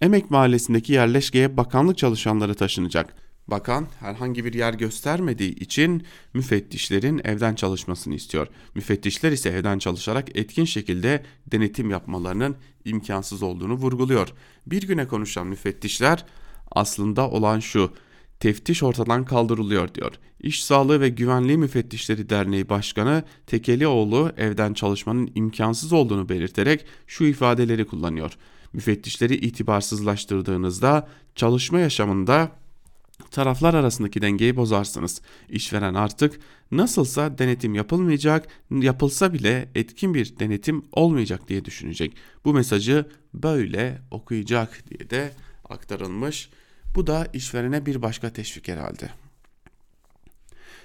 Emek 0.00 0.30
Mahallesi'ndeki 0.30 0.92
yerleşkeye 0.92 1.56
bakanlık 1.56 1.98
çalışanları 1.98 2.54
taşınacak. 2.54 3.14
Bakan 3.48 3.86
herhangi 4.00 4.44
bir 4.44 4.54
yer 4.54 4.74
göstermediği 4.74 5.54
için 5.54 6.02
müfettişlerin 6.34 7.20
evden 7.24 7.54
çalışmasını 7.54 8.14
istiyor. 8.14 8.46
Müfettişler 8.74 9.32
ise 9.32 9.48
evden 9.48 9.78
çalışarak 9.78 10.36
etkin 10.36 10.64
şekilde 10.64 11.22
denetim 11.46 11.90
yapmalarının 11.90 12.56
imkansız 12.84 13.42
olduğunu 13.42 13.74
vurguluyor. 13.74 14.28
Bir 14.66 14.82
güne 14.82 15.08
konuşan 15.08 15.46
müfettişler 15.46 16.24
aslında 16.72 17.30
olan 17.30 17.60
şu 17.60 17.92
teftiş 18.38 18.82
ortadan 18.82 19.24
kaldırılıyor 19.24 19.94
diyor. 19.94 20.12
İş 20.40 20.64
Sağlığı 20.64 21.00
ve 21.00 21.08
Güvenliği 21.08 21.58
Müfettişleri 21.58 22.30
Derneği 22.30 22.68
Başkanı 22.68 23.24
Tekelioğlu 23.46 24.32
evden 24.36 24.74
çalışmanın 24.74 25.30
imkansız 25.34 25.92
olduğunu 25.92 26.28
belirterek 26.28 26.84
şu 27.06 27.24
ifadeleri 27.24 27.86
kullanıyor 27.86 28.36
müfettişleri 28.72 29.34
itibarsızlaştırdığınızda 29.34 31.08
çalışma 31.34 31.80
yaşamında 31.80 32.50
taraflar 33.30 33.74
arasındaki 33.74 34.22
dengeyi 34.22 34.56
bozarsınız. 34.56 35.20
İşveren 35.48 35.94
artık 35.94 36.40
nasılsa 36.70 37.38
denetim 37.38 37.74
yapılmayacak, 37.74 38.48
yapılsa 38.70 39.32
bile 39.32 39.68
etkin 39.74 40.14
bir 40.14 40.38
denetim 40.38 40.84
olmayacak 40.92 41.48
diye 41.48 41.64
düşünecek. 41.64 42.16
Bu 42.44 42.54
mesajı 42.54 43.06
böyle 43.34 43.98
okuyacak 44.10 44.84
diye 44.90 45.10
de 45.10 45.32
aktarılmış. 45.68 46.50
Bu 46.94 47.06
da 47.06 47.26
işverene 47.32 47.86
bir 47.86 48.02
başka 48.02 48.32
teşvik 48.32 48.68
herhalde. 48.68 49.10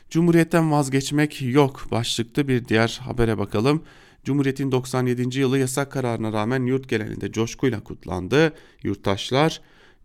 Cumhuriyetten 0.10 0.72
vazgeçmek 0.72 1.42
yok 1.42 1.88
başlıklı 1.92 2.48
bir 2.48 2.66
diğer 2.66 3.00
habere 3.04 3.38
bakalım. 3.38 3.84
Cumhuriyet'in 4.26 4.72
97. 4.72 5.40
yılı 5.40 5.60
yasak 5.60 5.92
kararına 5.92 6.34
rağmen 6.34 6.66
yurt 6.66 6.90
genelinde 6.90 7.32
coşkuyla 7.32 7.84
kutlandı. 7.84 8.54
Yurttaşlar 8.84 9.62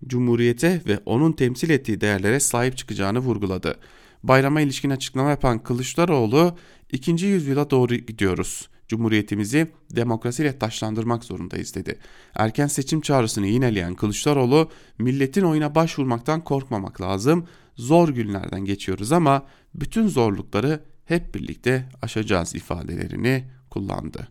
Cumhuriyete 0.07 0.83
ve 0.87 1.01
onun 1.07 1.33
temsil 1.33 1.71
ettiği 1.71 2.01
değerlere 2.01 2.41
sahip 2.41 2.77
çıkacağını 2.77 3.19
vurguladı. 3.19 3.79
Bayrama 4.23 4.61
ilişkin 4.61 4.91
açıklama 4.91 5.31
yapan 5.31 5.63
Kılıçdaroğlu, 5.63 6.57
ikinci 6.93 7.27
yüzyıla 7.27 7.71
doğru 7.71 7.95
gidiyoruz. 7.95 8.69
Cumhuriyetimizi 8.89 9.71
demokrasiyle 9.91 10.59
taşlandırmak 10.59 11.25
zorundayız 11.25 11.75
dedi. 11.75 11.99
Erken 12.35 12.67
seçim 12.67 13.01
çağrısını 13.01 13.47
yineleyen 13.47 13.95
Kılıçdaroğlu, 13.95 14.71
milletin 14.99 15.45
oyuna 15.45 15.75
başvurmaktan 15.75 16.45
korkmamak 16.45 17.01
lazım. 17.01 17.47
Zor 17.77 18.09
günlerden 18.09 18.65
geçiyoruz 18.65 19.13
ama 19.13 19.47
bütün 19.75 20.09
zorlukları 20.09 20.85
hep 21.05 21.35
birlikte 21.35 21.89
aşacağız 22.03 22.55
ifadelerini 22.55 23.45
kullandı. 23.71 24.29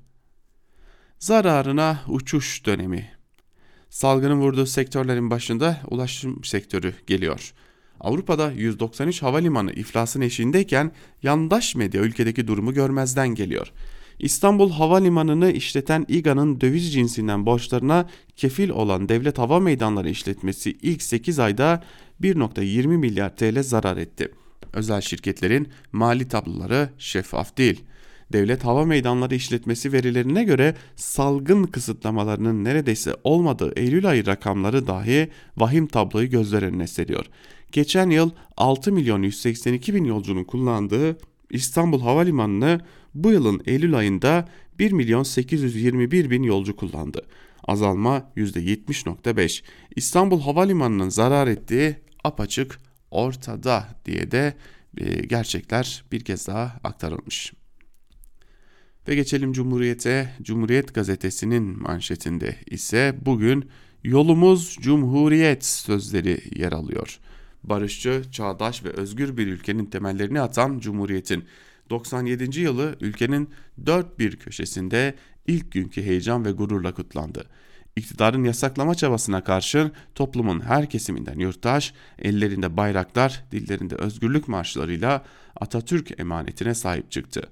Zararına 1.19 1.99
uçuş 2.07 2.65
dönemi. 2.65 3.11
Salgının 3.89 4.39
vurduğu 4.41 4.65
sektörlerin 4.65 5.29
başında 5.29 5.81
ulaşım 5.87 6.43
sektörü 6.43 6.93
geliyor. 7.07 7.53
Avrupa'da 7.99 8.51
193 8.51 9.21
havalimanı 9.21 9.71
iflasın 9.71 10.21
eşiğindeyken 10.21 10.91
yandaş 11.23 11.75
medya 11.75 12.01
ülkedeki 12.01 12.47
durumu 12.47 12.73
görmezden 12.73 13.27
geliyor. 13.27 13.71
İstanbul 14.19 14.71
Havalimanı'nı 14.71 15.51
işleten 15.51 16.05
İGA'nın 16.07 16.61
döviz 16.61 16.93
cinsinden 16.93 17.45
borçlarına 17.45 18.09
kefil 18.35 18.69
olan 18.69 19.09
Devlet 19.09 19.37
Hava 19.37 19.59
Meydanları 19.59 20.09
işletmesi 20.09 20.77
ilk 20.81 21.01
8 21.01 21.39
ayda 21.39 21.83
1.20 22.21 22.87
milyar 22.87 23.35
TL 23.35 23.63
zarar 23.63 23.97
etti. 23.97 24.31
Özel 24.73 25.01
şirketlerin 25.01 25.67
mali 25.91 26.27
tabloları 26.27 26.89
şeffaf 26.97 27.57
değil. 27.57 27.83
Devlet 28.33 28.65
Hava 28.65 28.85
Meydanları 28.85 29.35
işletmesi 29.35 29.93
verilerine 29.93 30.43
göre 30.43 30.75
salgın 30.95 31.63
kısıtlamalarının 31.63 32.63
neredeyse 32.63 33.15
olmadığı 33.23 33.73
Eylül 33.75 34.09
ayı 34.09 34.25
rakamları 34.25 34.87
dahi 34.87 35.29
vahim 35.57 35.87
tabloyu 35.87 36.29
gözler 36.29 36.63
önüne 36.63 36.87
seriyor. 36.87 37.25
Geçen 37.71 38.09
yıl 38.09 38.31
6 38.57 38.91
milyon 38.91 39.23
182 39.23 39.95
bin 39.95 40.03
yolcunun 40.03 40.43
kullandığı 40.43 41.17
İstanbul 41.49 42.01
Havalimanı'nı 42.01 42.79
bu 43.13 43.31
yılın 43.31 43.61
Eylül 43.65 43.97
ayında 43.97 44.49
1 44.79 44.91
milyon 44.91 45.23
821 45.23 46.29
bin 46.29 46.43
yolcu 46.43 46.75
kullandı. 46.75 47.25
Azalma 47.63 48.31
%70.5. 48.37 49.63
İstanbul 49.95 50.41
Havalimanı'nın 50.41 51.09
zarar 51.09 51.47
ettiği 51.47 51.95
apaçık 52.23 52.79
ortada 53.11 53.87
diye 54.05 54.31
de 54.31 54.53
e, 54.97 55.25
gerçekler 55.25 56.03
bir 56.11 56.19
kez 56.19 56.47
daha 56.47 56.79
aktarılmış. 56.83 57.53
Ve 59.07 59.15
geçelim 59.15 59.53
Cumhuriyet'e. 59.53 60.29
Cumhuriyet 60.41 60.93
gazetesinin 60.93 61.81
manşetinde 61.81 62.55
ise 62.65 63.15
bugün 63.25 63.69
yolumuz 64.03 64.77
Cumhuriyet 64.81 65.65
sözleri 65.65 66.41
yer 66.55 66.71
alıyor. 66.71 67.19
Barışçı, 67.63 68.21
çağdaş 68.31 68.83
ve 68.83 68.89
özgür 68.89 69.37
bir 69.37 69.47
ülkenin 69.47 69.85
temellerini 69.85 70.41
atan 70.41 70.79
Cumhuriyet'in 70.79 71.45
97. 71.89 72.59
yılı 72.59 72.95
ülkenin 73.01 73.49
dört 73.85 74.19
bir 74.19 74.35
köşesinde 74.35 75.15
ilk 75.47 75.71
günkü 75.71 76.03
heyecan 76.03 76.45
ve 76.45 76.51
gururla 76.51 76.93
kutlandı. 76.93 77.45
İktidarın 77.95 78.43
yasaklama 78.43 78.95
çabasına 78.95 79.43
karşın 79.43 79.91
toplumun 80.15 80.59
her 80.59 80.89
kesiminden 80.89 81.39
yurttaş, 81.39 81.93
ellerinde 82.19 82.77
bayraklar, 82.77 83.43
dillerinde 83.51 83.95
özgürlük 83.95 84.47
marşlarıyla 84.47 85.25
Atatürk 85.55 86.19
emanetine 86.19 86.75
sahip 86.75 87.11
çıktı. 87.11 87.49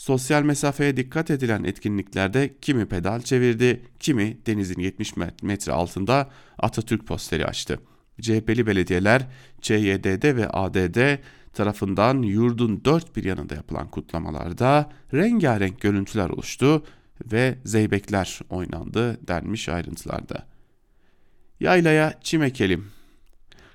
Sosyal 0.00 0.42
mesafeye 0.42 0.96
dikkat 0.96 1.30
edilen 1.30 1.64
etkinliklerde 1.64 2.54
kimi 2.60 2.86
pedal 2.86 3.20
çevirdi, 3.20 3.82
kimi 3.98 4.38
denizin 4.46 4.80
70 4.80 5.16
metre 5.42 5.72
altında 5.72 6.30
Atatürk 6.58 7.06
posteri 7.06 7.46
açtı. 7.46 7.80
CHP'li 8.20 8.66
belediyeler 8.66 9.26
ÇYD'de 9.60 10.36
ve 10.36 10.48
ADD 10.48 11.18
tarafından 11.52 12.22
yurdun 12.22 12.84
dört 12.84 13.16
bir 13.16 13.24
yanında 13.24 13.54
yapılan 13.54 13.90
kutlamalarda 13.90 14.92
rengarenk 15.14 15.80
görüntüler 15.80 16.30
oluştu 16.30 16.84
ve 17.32 17.58
zeybekler 17.64 18.40
oynandı 18.50 19.28
denmiş 19.28 19.68
ayrıntılarda. 19.68 20.46
Yaylaya 21.60 22.14
çim 22.22 22.42
ekelim. 22.42 22.99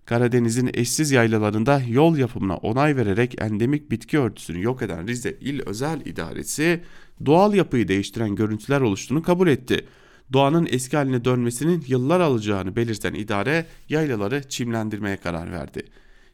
Karadeniz'in 0.05 0.71
eşsiz 0.74 1.12
yaylalarında 1.12 1.81
yol 1.89 2.17
yapımına 2.17 2.57
onay 2.57 2.95
vererek 2.95 3.41
endemik 3.41 3.91
bitki 3.91 4.19
örtüsünü 4.19 4.63
yok 4.63 4.81
eden 4.81 5.07
Rize 5.07 5.38
İl 5.41 5.62
Özel 5.65 6.01
İdaresi 6.05 6.81
doğal 7.25 7.53
yapıyı 7.53 7.88
değiştiren 7.88 8.35
görüntüler 8.35 8.81
oluştuğunu 8.81 9.24
kabul 9.24 9.47
etti. 9.47 9.85
Doğanın 10.33 10.67
eski 10.71 10.97
haline 10.97 11.25
dönmesinin 11.25 11.83
yıllar 11.88 12.19
alacağını 12.19 12.75
belirten 12.75 13.13
idare 13.13 13.65
yaylaları 13.89 14.50
çimlendirmeye 14.50 15.17
karar 15.17 15.51
verdi. 15.51 15.83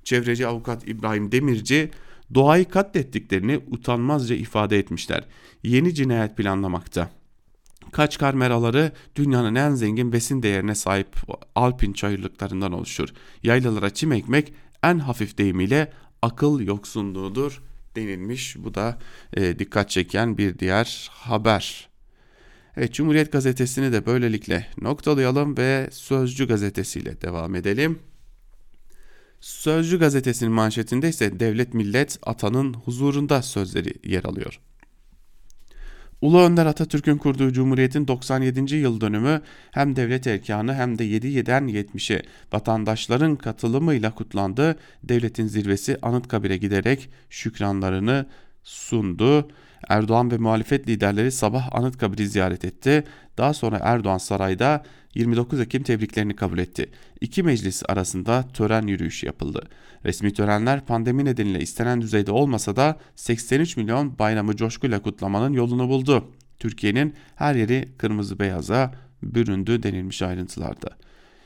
Çevreci 0.03 0.47
avukat 0.47 0.87
İbrahim 0.87 1.31
Demirci 1.31 1.89
doğayı 2.33 2.65
katlettiklerini 2.65 3.59
utanmazca 3.67 4.35
ifade 4.35 4.79
etmişler. 4.79 5.23
Yeni 5.63 5.93
cinayet 5.93 6.37
planlamakta. 6.37 7.09
Kaçkar 7.91 8.33
meraları 8.33 8.91
dünyanın 9.15 9.55
en 9.55 9.75
zengin 9.75 10.11
besin 10.11 10.43
değerine 10.43 10.75
sahip 10.75 11.15
alpin 11.55 11.93
çayırlıklarından 11.93 12.71
oluşur. 12.71 13.09
Yaylalara 13.43 13.89
çim 13.89 14.11
ekmek 14.11 14.53
en 14.83 14.99
hafif 14.99 15.37
deyimiyle 15.37 15.91
akıl 16.21 16.59
yoksunluğudur 16.59 17.61
denilmiş. 17.95 18.55
Bu 18.59 18.73
da 18.75 18.97
e, 19.33 19.59
dikkat 19.59 19.89
çeken 19.89 20.37
bir 20.37 20.59
diğer 20.59 21.09
haber. 21.13 21.89
Evet 22.77 22.93
Cumhuriyet 22.93 23.31
Gazetesi'ni 23.31 23.91
de 23.91 24.05
böylelikle 24.05 24.67
noktalayalım 24.81 25.57
ve 25.57 25.89
Sözcü 25.91 26.47
Gazetesi'yle 26.47 27.21
devam 27.21 27.55
edelim. 27.55 27.99
Sözcü 29.41 29.99
gazetesinin 29.99 30.51
manşetinde 30.51 31.09
ise 31.09 31.39
devlet 31.39 31.73
millet 31.73 32.19
atanın 32.23 32.73
huzurunda 32.73 33.41
sözleri 33.41 33.93
yer 34.03 34.23
alıyor. 34.23 34.59
Ulu 36.21 36.39
Önder 36.39 36.65
Atatürk'ün 36.65 37.17
kurduğu 37.17 37.51
Cumhuriyet'in 37.53 38.07
97. 38.07 38.75
yıl 38.75 39.01
dönümü 39.01 39.41
hem 39.71 39.95
devlet 39.95 40.27
erkanı 40.27 40.73
hem 40.73 40.97
de 40.97 41.05
7'den 41.05 41.63
70'e 41.67 42.21
vatandaşların 42.53 43.35
katılımıyla 43.35 44.15
kutlandı. 44.15 44.75
Devletin 45.03 45.47
zirvesi 45.47 45.97
Anıtkabir'e 46.01 46.57
giderek 46.57 47.09
şükranlarını 47.29 48.25
sundu. 48.63 49.47
Erdoğan 49.89 50.31
ve 50.31 50.37
muhalefet 50.37 50.87
liderleri 50.87 51.31
sabah 51.31 51.75
Anıtkabir'i 51.75 52.27
ziyaret 52.27 52.65
etti. 52.65 53.03
Daha 53.37 53.53
sonra 53.53 53.79
Erdoğan 53.81 54.17
sarayda 54.17 54.83
29 55.15 55.59
Ekim 55.59 55.83
tebriklerini 55.83 56.35
kabul 56.35 56.57
etti. 56.57 56.89
İki 57.21 57.43
meclis 57.43 57.83
arasında 57.89 58.45
tören 58.53 58.87
yürüyüşü 58.87 59.25
yapıldı. 59.25 59.67
Resmi 60.05 60.33
törenler 60.33 60.85
pandemi 60.85 61.25
nedeniyle 61.25 61.59
istenen 61.59 62.01
düzeyde 62.01 62.31
olmasa 62.31 62.75
da 62.75 62.99
83 63.15 63.77
milyon 63.77 64.19
bayramı 64.19 64.55
coşkuyla 64.55 65.01
kutlamanın 65.01 65.53
yolunu 65.53 65.89
buldu. 65.89 66.31
Türkiye'nin 66.59 67.15
her 67.35 67.55
yeri 67.55 67.89
kırmızı 67.97 68.39
beyaza 68.39 68.93
büründü 69.23 69.83
denilmiş 69.83 70.21
ayrıntılarda. 70.21 70.89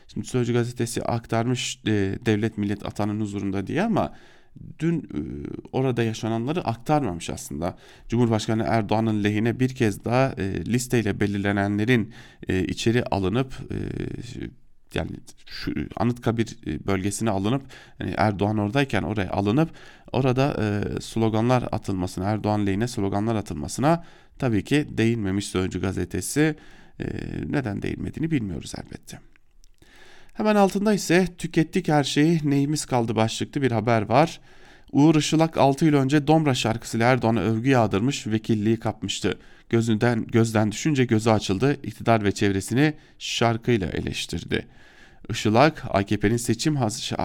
Şimdi 0.08 0.28
Sözcü 0.28 0.54
gazetesi 0.54 1.04
aktarmış 1.04 1.80
e, 1.88 1.91
devlet 2.26 2.58
millet 2.58 2.86
atanın 2.86 3.21
huzurunda 3.21 3.67
diye 3.67 3.84
ama 3.84 4.13
dün 4.80 5.00
e, 5.00 5.20
orada 5.72 6.04
yaşananları 6.04 6.63
aktarmamış 6.63 7.30
aslında. 7.30 7.78
Cumhurbaşkanı 8.10 8.63
Erdoğan'ın 8.68 9.24
lehine 9.24 9.60
bir 9.60 9.70
kez 9.70 10.06
daha 10.06 10.34
e, 10.38 10.65
listeyle 10.65 11.20
belirlenenlerin 11.20 12.13
e, 12.48 12.63
içeri 12.63 13.04
alınıp 13.04 13.54
yani 14.94 15.12
şu 15.46 15.74
Anıtkabir 15.96 16.58
bölgesine 16.88 17.30
alınıp 17.30 17.62
yani 18.00 18.13
Erdoğan 18.18 18.58
oradayken 18.58 19.04
oraya 19.04 19.32
alınıp 19.32 19.70
orada 20.12 20.58
e, 20.62 21.02
sloganlar 21.02 21.63
atılmasına 21.72 22.26
Erdoğan 22.26 22.65
lehine 22.65 22.88
sloganlar 22.88 23.36
atılmasına 23.36 24.04
tabii 24.39 24.63
ki 24.63 24.88
değinmemiş 24.89 25.48
Sözcü 25.48 25.82
gazetesi 25.82 26.56
e, 27.00 27.06
neden 27.50 27.82
değinmediğini 27.82 28.32
bilmiyoruz 28.32 28.74
elbette. 28.78 29.20
Hemen 30.36 30.56
altında 30.56 30.93
ise 30.93 31.28
tükettik 31.38 31.88
her 31.88 32.04
şeyi 32.04 32.39
neyimiz 32.43 32.86
kaldı 32.86 33.15
başlıklı 33.15 33.62
bir 33.62 33.71
haber 33.71 34.02
var. 34.02 34.39
Uğur 34.91 35.15
Işılak 35.15 35.58
6 35.58 35.86
yıl 35.86 35.93
önce 35.93 36.28
Domra 36.28 36.54
şarkısıyla 36.54 37.12
Erdoğan'a 37.12 37.41
övgü 37.41 37.69
yağdırmış, 37.69 38.28
vekilliği 38.28 38.80
kapmıştı. 38.80 39.39
Gözünden 39.69 40.28
gözden 40.28 40.71
düşünce 40.71 41.06
gözü 41.06 41.30
açıldı, 41.30 41.78
iktidar 41.84 42.24
ve 42.24 42.32
çevresini 42.32 42.93
şarkıyla 43.19 43.88
eleştirdi. 43.88 44.67
Işılak, 45.30 45.84
AKP'nin 45.89 46.38
seçim 46.38 46.76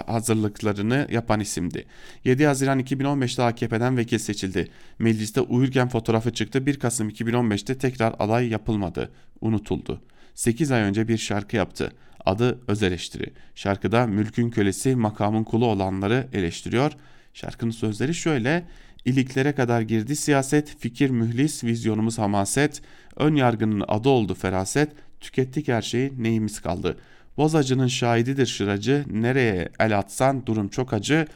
hazırlıklarını 0.06 1.06
yapan 1.10 1.40
isimdi. 1.40 1.86
7 2.24 2.46
Haziran 2.46 2.80
2015'te 2.80 3.42
AKP'den 3.42 3.96
vekil 3.96 4.18
seçildi. 4.18 4.68
Mecliste 4.98 5.40
uyurken 5.40 5.88
fotoğrafı 5.88 6.32
çıktı. 6.32 6.66
1 6.66 6.78
Kasım 6.78 7.08
2015'te 7.08 7.78
tekrar 7.78 8.14
alay 8.18 8.48
yapılmadı, 8.48 9.12
unutuldu. 9.40 10.00
8 10.34 10.72
ay 10.72 10.82
önce 10.82 11.08
bir 11.08 11.18
şarkı 11.18 11.56
yaptı. 11.56 11.92
Adı 12.24 12.60
Öz 12.68 12.82
Eleştiri. 12.82 13.32
Şarkıda 13.54 14.06
mülkün 14.06 14.50
kölesi 14.50 14.96
makamın 14.96 15.44
kulu 15.44 15.66
olanları 15.66 16.28
eleştiriyor. 16.32 16.92
Şarkının 17.34 17.70
sözleri 17.70 18.14
şöyle. 18.14 18.64
İliklere 19.04 19.52
kadar 19.52 19.80
girdi 19.80 20.16
siyaset, 20.16 20.76
fikir 20.78 21.10
mühlis, 21.10 21.64
vizyonumuz 21.64 22.18
hamaset, 22.18 22.82
ön 23.16 23.34
yargının 23.34 23.84
adı 23.88 24.08
oldu 24.08 24.34
feraset, 24.34 24.92
tükettik 25.20 25.68
her 25.68 25.82
şeyi 25.82 26.22
neyimiz 26.22 26.60
kaldı. 26.60 26.96
Bozacının 27.36 27.86
şahididir 27.86 28.46
şıracı, 28.46 29.04
nereye 29.10 29.68
el 29.78 29.98
atsan 29.98 30.46
durum 30.46 30.68
çok 30.68 30.92
acı, 30.92 31.26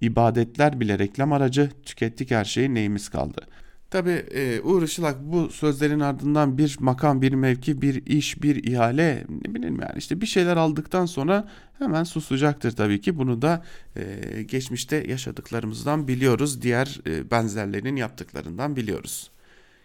ibadetler 0.00 0.80
bile 0.80 0.98
reklam 0.98 1.32
aracı, 1.32 1.70
tükettik 1.84 2.30
her 2.30 2.44
şeyi 2.44 2.74
neyimiz 2.74 3.08
kaldı.'' 3.08 3.61
Tabi 3.92 4.10
e, 4.10 4.60
Uğur 4.60 4.82
Işılak 4.82 5.22
bu 5.22 5.50
sözlerin 5.50 6.00
ardından 6.00 6.58
bir 6.58 6.76
makam, 6.80 7.22
bir 7.22 7.32
mevki, 7.32 7.82
bir 7.82 8.06
iş, 8.06 8.42
bir 8.42 8.64
ihale 8.64 9.24
ne 9.46 9.54
bileyim 9.54 9.80
yani 9.80 9.98
işte 9.98 10.20
bir 10.20 10.26
şeyler 10.26 10.56
aldıktan 10.56 11.06
sonra 11.06 11.48
hemen 11.78 12.04
susacaktır 12.04 12.70
tabii 12.70 13.00
ki. 13.00 13.18
Bunu 13.18 13.42
da 13.42 13.64
e, 13.96 14.42
geçmişte 14.42 14.96
yaşadıklarımızdan 15.08 16.08
biliyoruz. 16.08 16.62
Diğer 16.62 17.00
e, 17.06 17.30
benzerlerinin 17.30 17.96
yaptıklarından 17.96 18.76
biliyoruz. 18.76 19.30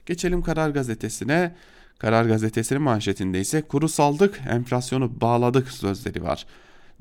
Geçelim 0.06 0.42
Karar 0.42 0.70
Gazetesi'ne. 0.70 1.56
Karar 2.00 2.26
Gazetesi'nin 2.26 2.82
manşetinde 2.82 3.40
ise 3.40 3.62
kuru 3.62 3.90
saldık, 3.90 4.40
enflasyonu 4.50 5.22
bağladık 5.22 5.72
sözleri 5.72 6.24
var. 6.24 6.46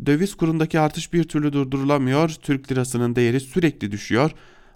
Döviz 0.06 0.34
kurundaki 0.34 0.80
artış 0.80 1.12
bir 1.12 1.24
türlü 1.24 1.52
durdurulamıyor. 1.52 2.28
Türk 2.28 2.72
lirasının 2.72 3.16
değeri 3.16 3.40
sürekli 3.40 3.92
düşüyor. 3.92 4.30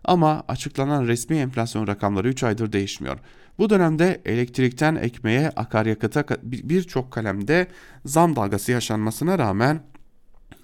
Ama 0.04 0.44
açıklanan 0.48 1.06
resmi 1.06 1.36
enflasyon 1.36 1.86
rakamları 1.86 2.28
3 2.28 2.42
aydır 2.42 2.72
değişmiyor. 2.72 3.18
Bu 3.58 3.70
dönemde 3.70 4.20
elektrikten 4.24 4.94
ekmeğe, 4.94 5.48
akaryakıta 5.48 6.24
birçok 6.42 7.10
kalemde 7.12 7.68
zam 8.04 8.36
dalgası 8.36 8.72
yaşanmasına 8.72 9.38
rağmen 9.38 9.80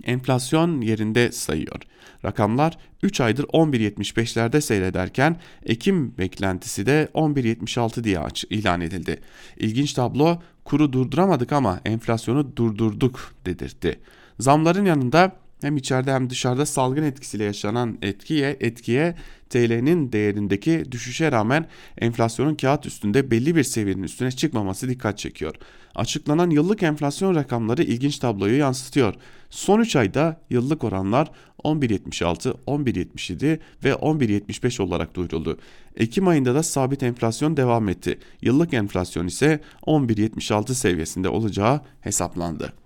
Enflasyon 0.05 0.81
yerinde 0.81 1.33
sayıyor. 1.33 1.81
Rakamlar 2.25 2.79
3 3.03 3.20
aydır 3.20 3.44
11.75'lerde 3.44 4.61
seyrederken 4.61 5.37
Ekim 5.62 6.18
beklentisi 6.18 6.87
de 6.87 7.09
11.76 7.14 8.05
diye 8.05 8.20
ilan 8.51 8.81
edildi. 8.81 9.20
İlginç 9.57 9.92
tablo 9.92 10.38
kuru 10.64 10.92
durduramadık 10.92 11.53
ama 11.53 11.81
enflasyonu 11.85 12.57
durdurduk 12.57 13.35
dedirtti. 13.46 14.01
Zamların 14.40 14.85
yanında 14.85 15.33
hem 15.61 15.77
içeride 15.77 16.12
hem 16.12 16.31
dışarıda 16.31 16.66
salgın 16.66 17.03
etkisiyle 17.03 17.45
yaşanan 17.45 17.99
etkiye 18.03 18.57
etkiye 18.61 19.14
TL'nin 19.51 20.12
değerindeki 20.12 20.85
düşüşe 20.92 21.33
rağmen 21.33 21.66
enflasyonun 21.99 22.55
kağıt 22.55 22.87
üstünde 22.87 23.31
belli 23.31 23.57
bir 23.57 23.64
seviyenin 23.64 24.03
üstüne 24.03 24.31
çıkmaması 24.31 24.88
dikkat 24.88 25.19
çekiyor. 25.19 25.55
Açıklanan 25.95 26.51
yıllık 26.51 26.83
enflasyon 26.83 27.35
rakamları 27.35 27.83
ilginç 27.83 28.19
tabloyu 28.19 28.59
yansıtıyor. 28.59 29.14
Son 29.51 29.81
3 29.81 29.97
ayda 29.97 30.40
yıllık 30.51 30.85
oranlar 30.85 31.31
11.76, 31.64 32.57
11.77 32.66 33.59
ve 33.85 33.90
11.75 33.90 34.83
olarak 34.83 35.14
duyuruldu. 35.14 35.59
Ekim 35.97 36.29
ayında 36.29 36.55
da 36.55 36.62
sabit 36.62 37.03
enflasyon 37.03 37.57
devam 37.57 37.88
etti. 37.88 38.19
Yıllık 38.42 38.75
enflasyon 38.75 39.27
ise 39.27 39.61
11.76 39.87 40.75
seviyesinde 40.75 41.29
olacağı 41.29 41.81
hesaplandı. 42.01 42.86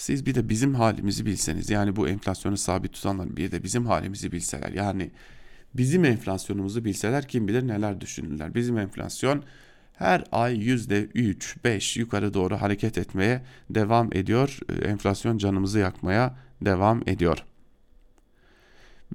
Siz 0.00 0.26
bir 0.26 0.34
de 0.34 0.48
bizim 0.48 0.74
halimizi 0.74 1.26
bilseniz 1.26 1.70
yani 1.70 1.96
bu 1.96 2.08
enflasyonu 2.08 2.56
sabit 2.56 2.92
tutanlar 2.92 3.36
bir 3.36 3.52
de 3.52 3.62
bizim 3.62 3.86
halimizi 3.86 4.32
bilseler 4.32 4.72
yani 4.72 5.10
bizim 5.74 6.04
enflasyonumuzu 6.04 6.84
bilseler 6.84 7.28
kim 7.28 7.48
bilir 7.48 7.68
neler 7.68 8.00
düşünürler. 8.00 8.54
Bizim 8.54 8.78
enflasyon 8.78 9.42
her 9.92 10.24
ay 10.32 10.54
%3-5 10.54 11.98
yukarı 11.98 12.34
doğru 12.34 12.56
hareket 12.56 12.98
etmeye 12.98 13.42
devam 13.70 14.12
ediyor. 14.12 14.58
Enflasyon 14.84 15.38
canımızı 15.38 15.78
yakmaya 15.78 16.36
devam 16.62 17.02
ediyor. 17.06 17.44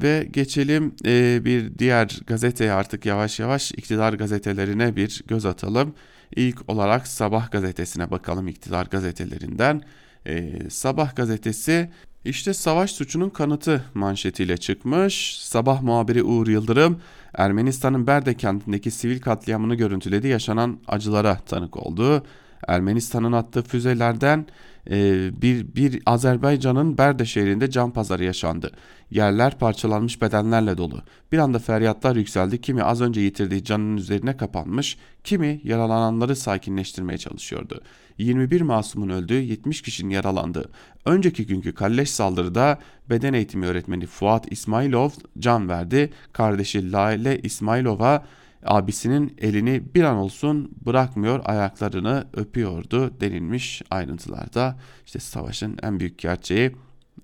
Ve 0.01 0.27
geçelim 0.31 0.95
e, 1.05 1.45
bir 1.45 1.79
diğer 1.79 2.19
gazeteye 2.27 2.71
artık 2.71 3.05
yavaş 3.05 3.39
yavaş 3.39 3.71
iktidar 3.71 4.13
gazetelerine 4.13 4.95
bir 4.95 5.23
göz 5.27 5.45
atalım. 5.45 5.95
İlk 6.35 6.69
olarak 6.69 7.07
Sabah 7.07 7.51
gazetesine 7.51 8.11
bakalım 8.11 8.47
iktidar 8.47 8.85
gazetelerinden. 8.85 9.81
E, 10.25 10.69
Sabah 10.69 11.15
gazetesi 11.15 11.89
işte 12.25 12.53
savaş 12.53 12.91
suçunun 12.91 13.29
kanıtı 13.29 13.83
manşetiyle 13.93 14.57
çıkmış. 14.57 15.37
Sabah 15.39 15.81
muhabiri 15.81 16.23
Uğur 16.23 16.47
Yıldırım 16.47 17.01
Ermenistan'ın 17.33 18.07
Berde 18.07 18.33
kentindeki 18.33 18.91
sivil 18.91 19.21
katliamını 19.21 19.75
görüntüledi 19.75 20.27
yaşanan 20.27 20.79
acılara 20.87 21.39
tanık 21.45 21.77
oldu. 21.77 22.23
Ermenistan'ın 22.67 23.31
attığı 23.31 23.63
füzelerden 23.63 24.45
e, 24.89 25.29
bir, 25.41 25.75
bir 25.75 26.01
Azerbaycan'ın 26.05 26.97
Berde 26.97 27.25
şehrinde 27.25 27.69
can 27.69 27.91
pazarı 27.91 28.23
yaşandı. 28.23 28.71
Yerler 29.11 29.59
parçalanmış 29.59 30.21
bedenlerle 30.21 30.77
dolu. 30.77 31.01
Bir 31.31 31.37
anda 31.37 31.59
feryatlar 31.59 32.15
yükseldi. 32.15 32.61
Kimi 32.61 32.83
az 32.83 33.01
önce 33.01 33.21
yitirdiği 33.21 33.63
canının 33.63 33.97
üzerine 33.97 34.37
kapanmış, 34.37 34.97
kimi 35.23 35.61
yaralananları 35.63 36.35
sakinleştirmeye 36.35 37.17
çalışıyordu. 37.17 37.81
21 38.17 38.61
masumun 38.61 39.09
öldüğü 39.09 39.41
70 39.41 39.81
kişinin 39.81 40.09
yaralandığı. 40.09 40.69
Önceki 41.05 41.45
günkü 41.45 41.73
kalleş 41.73 42.11
saldırıda 42.11 42.79
beden 43.09 43.33
eğitimi 43.33 43.65
öğretmeni 43.65 44.05
Fuat 44.05 44.51
İsmailov 44.51 45.09
can 45.39 45.69
verdi. 45.69 46.09
Kardeşi 46.33 46.91
Lale 46.91 47.39
İsmailov'a 47.41 48.25
abisinin 48.65 49.35
elini 49.37 49.83
bir 49.95 50.03
an 50.03 50.17
olsun 50.17 50.71
bırakmıyor 50.85 51.41
ayaklarını 51.45 52.27
öpüyordu 52.33 53.21
denilmiş 53.21 53.81
ayrıntılarda. 53.89 54.79
İşte 55.05 55.19
savaşın 55.19 55.77
en 55.83 55.99
büyük 55.99 56.17
gerçeği 56.17 56.71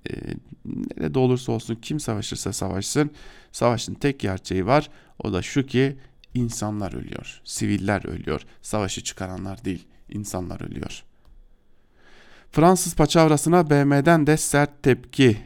e, 0.09 0.13
nerede 0.97 1.19
olursa 1.19 1.51
olsun 1.51 1.75
kim 1.75 1.99
savaşırsa 1.99 2.53
savaşsın 2.53 3.11
savaşın 3.51 3.93
tek 3.93 4.19
gerçeği 4.19 4.65
var 4.65 4.89
o 5.19 5.33
da 5.33 5.41
şu 5.41 5.65
ki 5.65 5.97
insanlar 6.33 6.93
ölüyor 6.93 7.41
siviller 7.43 8.05
ölüyor 8.05 8.41
savaşı 8.61 9.03
çıkaranlar 9.03 9.65
değil 9.65 9.87
insanlar 10.11 10.69
ölüyor. 10.69 11.03
Fransız 12.51 12.95
paçavrasına 12.95 13.69
BM'den 13.69 14.27
de 14.27 14.37
sert 14.37 14.83
tepki 14.83 15.37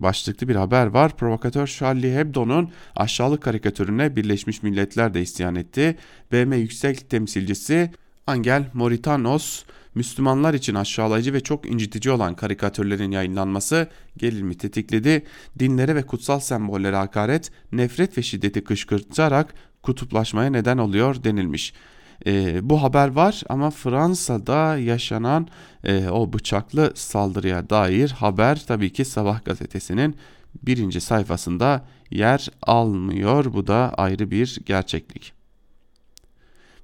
başlıklı 0.00 0.48
bir 0.48 0.56
haber 0.56 0.86
var. 0.86 1.16
Provokatör 1.16 1.66
Charlie 1.66 2.16
Hebdo'nun 2.16 2.70
aşağılık 2.96 3.42
karikatürüne 3.42 4.16
Birleşmiş 4.16 4.62
Milletler 4.62 5.14
de 5.14 5.22
isyan 5.22 5.54
etti. 5.54 5.96
BM 6.32 6.56
yüksek 6.56 7.10
temsilcisi 7.10 7.90
Angel 8.26 8.70
Moritanos, 8.72 9.64
Müslümanlar 9.94 10.54
için 10.54 10.74
aşağılayıcı 10.74 11.32
ve 11.32 11.40
çok 11.40 11.70
incitici 11.70 12.14
olan 12.14 12.34
karikatürlerin 12.34 13.10
yayınlanması 13.10 13.88
gerilimi 14.16 14.54
tetikledi. 14.54 15.22
Dinlere 15.58 15.94
ve 15.94 16.02
kutsal 16.02 16.40
sembollere 16.40 16.96
hakaret, 16.96 17.50
nefret 17.72 18.18
ve 18.18 18.22
şiddeti 18.22 18.64
kışkırtarak 18.64 19.54
kutuplaşmaya 19.82 20.50
neden 20.50 20.78
oluyor 20.78 21.24
denilmiş. 21.24 21.72
E, 22.26 22.60
bu 22.70 22.82
haber 22.82 23.08
var 23.08 23.42
ama 23.48 23.70
Fransa'da 23.70 24.76
yaşanan 24.78 25.48
e, 25.84 26.08
o 26.08 26.32
bıçaklı 26.32 26.92
saldırıya 26.94 27.70
dair 27.70 28.10
haber 28.10 28.64
tabii 28.66 28.92
ki 28.92 29.04
Sabah 29.04 29.44
gazetesinin 29.44 30.16
birinci 30.62 31.00
sayfasında 31.00 31.84
yer 32.10 32.48
almıyor. 32.62 33.52
Bu 33.52 33.66
da 33.66 33.94
ayrı 33.96 34.30
bir 34.30 34.60
gerçeklik. 34.66 35.32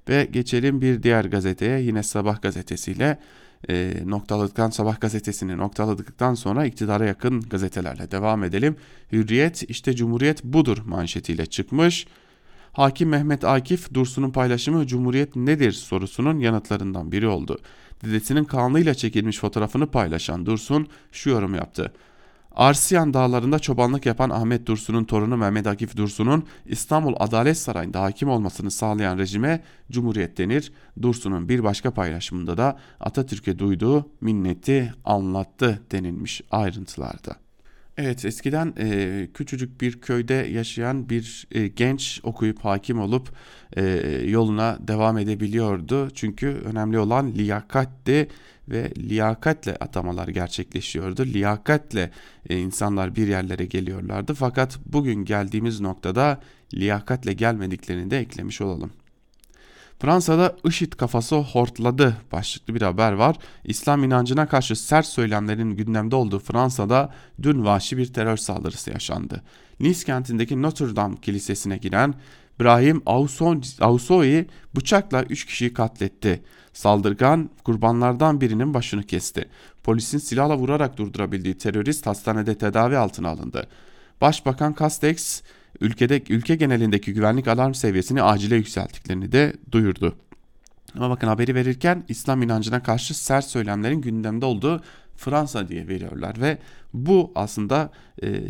Ve 0.09 0.27
geçelim 0.31 0.81
bir 0.81 1.03
diğer 1.03 1.25
gazeteye 1.25 1.81
yine 1.81 2.03
Sabah 2.03 2.41
gazetesiyle 2.41 3.19
e, 3.69 3.93
noktaladıktan 4.05 4.69
Sabah 4.69 5.01
gazetesini 5.01 5.57
noktaladıktan 5.57 6.33
sonra 6.33 6.65
iktidara 6.65 7.05
yakın 7.05 7.41
gazetelerle 7.41 8.11
devam 8.11 8.43
edelim. 8.43 8.75
Hürriyet 9.11 9.69
işte 9.69 9.95
Cumhuriyet 9.95 10.43
budur 10.43 10.77
manşetiyle 10.85 11.45
çıkmış. 11.45 12.07
Hakim 12.79 13.09
Mehmet 13.09 13.43
Akif 13.43 13.93
Dursun'un 13.93 14.31
paylaşımı 14.31 14.87
Cumhuriyet 14.87 15.35
nedir 15.35 15.71
sorusunun 15.71 16.39
yanıtlarından 16.39 17.11
biri 17.11 17.27
oldu. 17.27 17.59
Dedesinin 18.03 18.43
kanlıyla 18.43 18.93
çekilmiş 18.93 19.39
fotoğrafını 19.39 19.87
paylaşan 19.87 20.45
Dursun 20.45 20.87
şu 21.11 21.29
yorum 21.29 21.55
yaptı. 21.55 21.93
Arsiyan 22.51 23.13
dağlarında 23.13 23.59
çobanlık 23.59 24.05
yapan 24.05 24.29
Ahmet 24.29 24.65
Dursun'un 24.65 25.03
torunu 25.03 25.37
Mehmet 25.37 25.67
Akif 25.67 25.97
Dursun'un 25.97 26.43
İstanbul 26.65 27.13
Adalet 27.19 27.57
Sarayı'nda 27.57 28.01
hakim 28.01 28.29
olmasını 28.29 28.71
sağlayan 28.71 29.17
rejime 29.17 29.63
Cumhuriyet 29.91 30.37
denir. 30.37 30.71
Dursun'un 31.01 31.49
bir 31.49 31.63
başka 31.63 31.91
paylaşımında 31.91 32.57
da 32.57 32.79
Atatürk'e 32.99 33.59
duyduğu 33.59 34.09
minneti 34.21 34.93
anlattı 35.05 35.81
denilmiş 35.91 36.41
ayrıntılarda. 36.51 37.35
Evet 38.01 38.25
eskiden 38.25 38.73
e, 38.79 39.27
küçücük 39.33 39.81
bir 39.81 40.01
köyde 40.01 40.33
yaşayan 40.33 41.09
bir 41.09 41.47
e, 41.51 41.67
genç 41.67 42.19
okuyup 42.23 42.59
hakim 42.59 42.99
olup 42.99 43.29
e, 43.77 43.83
yoluna 44.25 44.77
devam 44.79 45.17
edebiliyordu. 45.17 46.09
Çünkü 46.09 46.47
önemli 46.47 46.99
olan 46.99 47.31
liyakatti 47.31 48.27
ve 48.69 48.91
liyakatle 48.97 49.75
atamalar 49.75 50.27
gerçekleşiyordu. 50.27 51.25
Liyakatle 51.25 52.11
e, 52.49 52.57
insanlar 52.57 53.15
bir 53.15 53.27
yerlere 53.27 53.65
geliyorlardı. 53.65 54.33
Fakat 54.33 54.79
bugün 54.85 55.25
geldiğimiz 55.25 55.81
noktada 55.81 56.41
liyakatle 56.73 57.33
gelmediklerini 57.33 58.11
de 58.11 58.19
eklemiş 58.19 58.61
olalım. 58.61 58.91
Fransa'da 59.99 60.55
IŞİD 60.65 60.93
kafası 60.93 61.35
hortladı 61.35 62.17
başlıklı 62.31 62.75
bir 62.75 62.81
haber 62.81 63.11
var. 63.11 63.35
İslam 63.63 64.03
inancına 64.03 64.47
karşı 64.47 64.75
sert 64.75 65.05
söylemlerin 65.05 65.71
gündemde 65.71 66.15
olduğu 66.15 66.39
Fransa'da 66.39 67.13
dün 67.41 67.65
vahşi 67.65 67.97
bir 67.97 68.13
terör 68.13 68.37
saldırısı 68.37 68.89
yaşandı. 68.89 69.41
Nice 69.79 70.05
kentindeki 70.05 70.61
Notre 70.61 70.95
Dame 70.95 71.15
kilisesine 71.21 71.77
giren 71.77 72.13
Brahim 72.59 73.01
Ausoy 73.79 74.45
bıçakla 74.75 75.23
3 75.23 75.45
kişiyi 75.45 75.73
katletti. 75.73 76.43
Saldırgan 76.73 77.49
kurbanlardan 77.63 78.41
birinin 78.41 78.73
başını 78.73 79.03
kesti. 79.03 79.45
Polisin 79.83 80.17
silahla 80.17 80.57
vurarak 80.57 80.97
durdurabildiği 80.97 81.57
terörist 81.57 82.05
hastanede 82.05 82.57
tedavi 82.57 82.97
altına 82.97 83.29
alındı. 83.29 83.67
Başbakan 84.21 84.75
Castex 84.79 85.41
ülkede 85.81 86.23
ülke 86.29 86.55
genelindeki 86.55 87.13
güvenlik 87.13 87.47
alarm 87.47 87.73
seviyesini 87.73 88.23
acile 88.23 88.55
yükselttiklerini 88.55 89.31
de 89.31 89.53
duyurdu. 89.71 90.15
Ama 90.95 91.09
bakın 91.09 91.27
haberi 91.27 91.55
verirken 91.55 92.03
İslam 92.07 92.41
inancına 92.41 92.83
karşı 92.83 93.23
sert 93.23 93.45
söylemlerin 93.45 94.01
gündemde 94.01 94.45
olduğu 94.45 94.81
Fransa 95.17 95.67
diye 95.67 95.87
veriyorlar 95.87 96.41
ve 96.41 96.57
bu 96.93 97.31
aslında 97.35 97.91
e, 98.23 98.41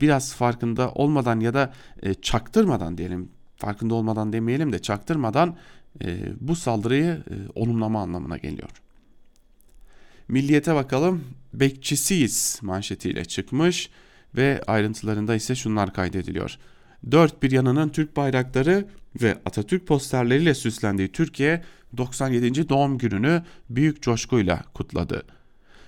biraz 0.00 0.34
farkında 0.34 0.90
olmadan 0.90 1.40
ya 1.40 1.54
da 1.54 1.72
e, 2.02 2.14
çaktırmadan 2.14 2.98
diyelim 2.98 3.28
farkında 3.56 3.94
olmadan 3.94 4.32
demeyelim 4.32 4.72
de 4.72 4.78
çaktırmadan 4.78 5.56
e, 6.04 6.18
bu 6.40 6.56
saldırıyı 6.56 7.06
e, 7.06 7.34
olumlama 7.54 8.02
anlamına 8.02 8.36
geliyor. 8.36 8.70
Milliyete 10.28 10.74
bakalım 10.74 11.24
bekçisiyiz 11.54 12.58
manşetiyle 12.62 13.24
çıkmış 13.24 13.90
ve 14.36 14.62
ayrıntılarında 14.66 15.34
ise 15.34 15.54
şunlar 15.54 15.92
kaydediliyor. 15.92 16.58
Dört 17.10 17.42
bir 17.42 17.50
yanının 17.50 17.88
Türk 17.88 18.16
bayrakları 18.16 18.84
ve 19.22 19.38
Atatürk 19.46 19.86
posterleriyle 19.86 20.54
süslendiği 20.54 21.12
Türkiye 21.12 21.62
97. 21.96 22.68
doğum 22.68 22.98
gününü 22.98 23.42
büyük 23.70 24.02
coşkuyla 24.02 24.64
kutladı. 24.74 25.22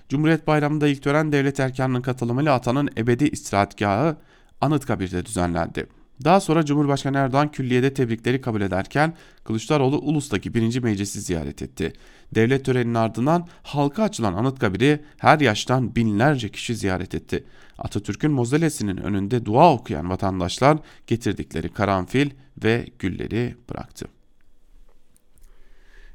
Cumhuriyet 0.09 0.47
Bayramı'nda 0.47 0.89
ilk 0.89 1.03
tören 1.03 1.33
devlet 1.33 1.61
erkanının 1.61 2.03
katılımıyla 2.03 2.55
atanın 2.55 2.91
ebedi 2.99 3.25
istirahatgahı 3.25 4.17
Anıtkabir'de 4.61 5.27
düzenlendi. 5.27 5.87
Daha 6.25 6.41
sonra 6.41 6.65
Cumhurbaşkanı 6.65 7.17
Erdoğan 7.17 7.51
külliyede 7.51 7.95
tebrikleri 7.95 8.41
kabul 8.41 8.61
ederken 8.61 9.15
Kılıçdaroğlu 9.45 9.99
Ulus'taki 9.99 10.55
birinci 10.55 10.81
meclisi 10.81 11.21
ziyaret 11.21 11.63
etti. 11.63 11.93
Devlet 12.35 12.65
töreninin 12.65 12.95
ardından 12.95 13.49
halka 13.63 14.03
açılan 14.03 14.35
Anıtkabir'i 14.35 15.05
her 15.19 15.41
yaştan 15.41 15.97
binlerce 15.97 16.49
kişi 16.49 16.77
ziyaret 16.77 17.15
etti. 17.15 17.45
Atatürk'ün 17.79 18.33
mozolesinin 18.33 18.97
önünde 18.97 19.45
dua 19.45 19.73
okuyan 19.73 20.11
vatandaşlar 20.11 20.79
getirdikleri 21.07 21.69
karanfil 21.69 22.31
ve 22.65 22.87
gülleri 22.99 23.55
bıraktı. 23.71 24.07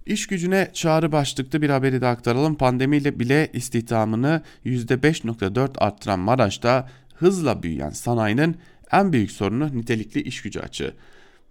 İş 0.05 0.27
gücüne 0.27 0.69
çağrı 0.73 1.11
başlıklı 1.11 1.61
bir 1.61 1.69
haberi 1.69 2.01
de 2.01 2.07
aktaralım. 2.07 2.55
Pandemiyle 2.55 3.19
bile 3.19 3.49
istihdamını 3.53 4.41
%5.4 4.65 5.77
arttıran 5.77 6.19
Maraş'ta 6.19 6.89
hızla 7.15 7.63
büyüyen 7.63 7.89
sanayinin 7.89 8.57
en 8.91 9.13
büyük 9.13 9.31
sorunu 9.31 9.77
nitelikli 9.77 10.21
iş 10.21 10.41
gücü 10.41 10.59
açığı. 10.59 10.93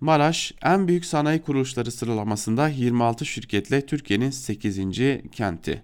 Maraş 0.00 0.52
en 0.62 0.88
büyük 0.88 1.04
sanayi 1.04 1.42
kuruluşları 1.42 1.90
sıralamasında 1.90 2.68
26 2.68 3.26
şirketle 3.26 3.86
Türkiye'nin 3.86 4.30
8. 4.30 4.80
kenti. 5.32 5.82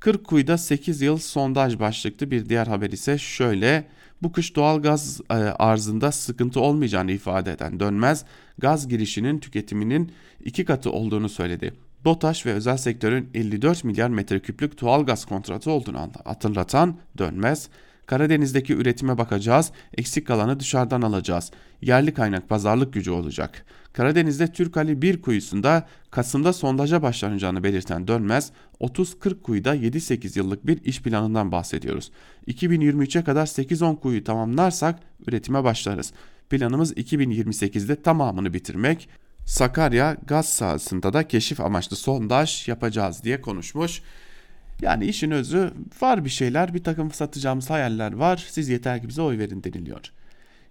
Kırkkuyu'da 0.00 0.58
8 0.58 1.02
yıl 1.02 1.18
sondaj 1.18 1.78
başlıklı 1.78 2.30
bir 2.30 2.48
diğer 2.48 2.66
haber 2.66 2.90
ise 2.90 3.18
şöyle. 3.18 3.88
Bu 4.22 4.32
kış 4.32 4.56
doğal 4.56 4.82
gaz 4.82 5.20
e, 5.30 5.34
arzında 5.34 6.12
sıkıntı 6.12 6.60
olmayacağını 6.60 7.12
ifade 7.12 7.52
eden 7.52 7.80
Dönmez, 7.80 8.24
gaz 8.58 8.88
girişinin 8.88 9.38
tüketiminin 9.38 10.12
iki 10.44 10.64
katı 10.64 10.92
olduğunu 10.92 11.28
söyledi. 11.28 11.74
BOTAŞ 12.04 12.46
ve 12.46 12.52
özel 12.52 12.76
sektörün 12.76 13.30
54 13.34 13.84
milyar 13.84 14.08
metreküplük 14.08 14.80
doğal 14.80 15.06
gaz 15.06 15.24
kontratı 15.24 15.70
olduğunu 15.70 16.10
hatırlatan 16.24 16.98
Dönmez, 17.18 17.68
Karadeniz'deki 18.08 18.74
üretime 18.74 19.18
bakacağız, 19.18 19.72
eksik 19.98 20.26
kalanı 20.26 20.60
dışarıdan 20.60 21.02
alacağız. 21.02 21.50
Yerli 21.82 22.14
kaynak 22.14 22.48
pazarlık 22.48 22.92
gücü 22.92 23.10
olacak. 23.10 23.64
Karadeniz'de 23.92 24.52
Türk 24.52 24.76
Ali 24.76 25.02
1 25.02 25.22
kuyusunda 25.22 25.86
Kasım'da 26.10 26.52
sondaja 26.52 27.02
başlanacağını 27.02 27.64
belirten 27.64 28.08
Dönmez, 28.08 28.52
30-40 28.80 29.42
kuyuda 29.42 29.76
7-8 29.76 30.38
yıllık 30.38 30.66
bir 30.66 30.84
iş 30.84 31.02
planından 31.02 31.52
bahsediyoruz. 31.52 32.10
2023'e 32.46 33.24
kadar 33.24 33.46
8-10 33.46 34.00
kuyu 34.00 34.24
tamamlarsak 34.24 35.00
üretime 35.26 35.64
başlarız. 35.64 36.12
Planımız 36.50 36.92
2028'de 36.92 38.02
tamamını 38.02 38.54
bitirmek. 38.54 39.08
Sakarya 39.46 40.16
gaz 40.26 40.48
sahasında 40.48 41.12
da 41.12 41.28
keşif 41.28 41.60
amaçlı 41.60 41.96
sondaj 41.96 42.68
yapacağız 42.68 43.24
diye 43.24 43.40
konuşmuş. 43.40 44.02
Yani 44.82 45.04
işin 45.04 45.30
özü 45.30 45.70
var 46.00 46.24
bir 46.24 46.30
şeyler, 46.30 46.74
bir 46.74 46.84
takım 46.84 47.10
satacağımız 47.10 47.70
hayaller 47.70 48.12
var. 48.12 48.46
Siz 48.48 48.68
yeter 48.68 49.02
ki 49.02 49.08
bize 49.08 49.22
oy 49.22 49.38
verin 49.38 49.64
deniliyor. 49.64 50.12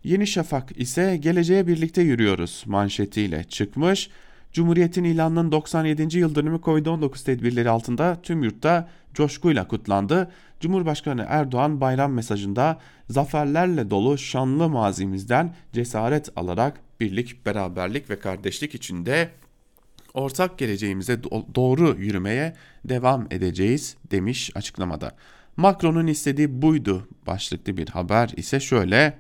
Yeni 0.03 0.27
Şafak 0.27 0.79
ise 0.79 1.17
geleceğe 1.17 1.67
birlikte 1.67 2.01
yürüyoruz 2.01 2.63
manşetiyle 2.67 3.43
çıkmış. 3.43 4.09
Cumhuriyet'in 4.53 5.03
ilanının 5.03 5.51
97. 5.51 6.17
yıl 6.17 6.35
dönümü 6.35 6.57
Covid-19 6.57 7.25
tedbirleri 7.25 7.69
altında 7.69 8.21
tüm 8.23 8.43
yurtta 8.43 8.89
coşkuyla 9.13 9.67
kutlandı. 9.67 10.31
Cumhurbaşkanı 10.59 11.25
Erdoğan 11.29 11.81
bayram 11.81 12.13
mesajında 12.13 12.79
zaferlerle 13.09 13.89
dolu 13.89 14.17
şanlı 14.17 14.69
mazimizden 14.69 15.55
cesaret 15.73 16.29
alarak 16.35 16.81
birlik, 16.99 17.45
beraberlik 17.45 18.09
ve 18.09 18.19
kardeşlik 18.19 18.75
içinde 18.75 19.29
ortak 20.17 20.57
geleceğimize 20.57 21.23
doğru 21.55 21.95
yürümeye 21.99 22.53
devam 22.85 23.27
edeceğiz 23.31 23.95
demiş 24.11 24.51
açıklamada. 24.55 25.11
Macron'un 25.57 26.07
istediği 26.07 26.61
buydu 26.61 27.07
başlıklı 27.27 27.77
bir 27.77 27.87
haber 27.87 28.29
ise 28.37 28.59
şöyle. 28.59 29.17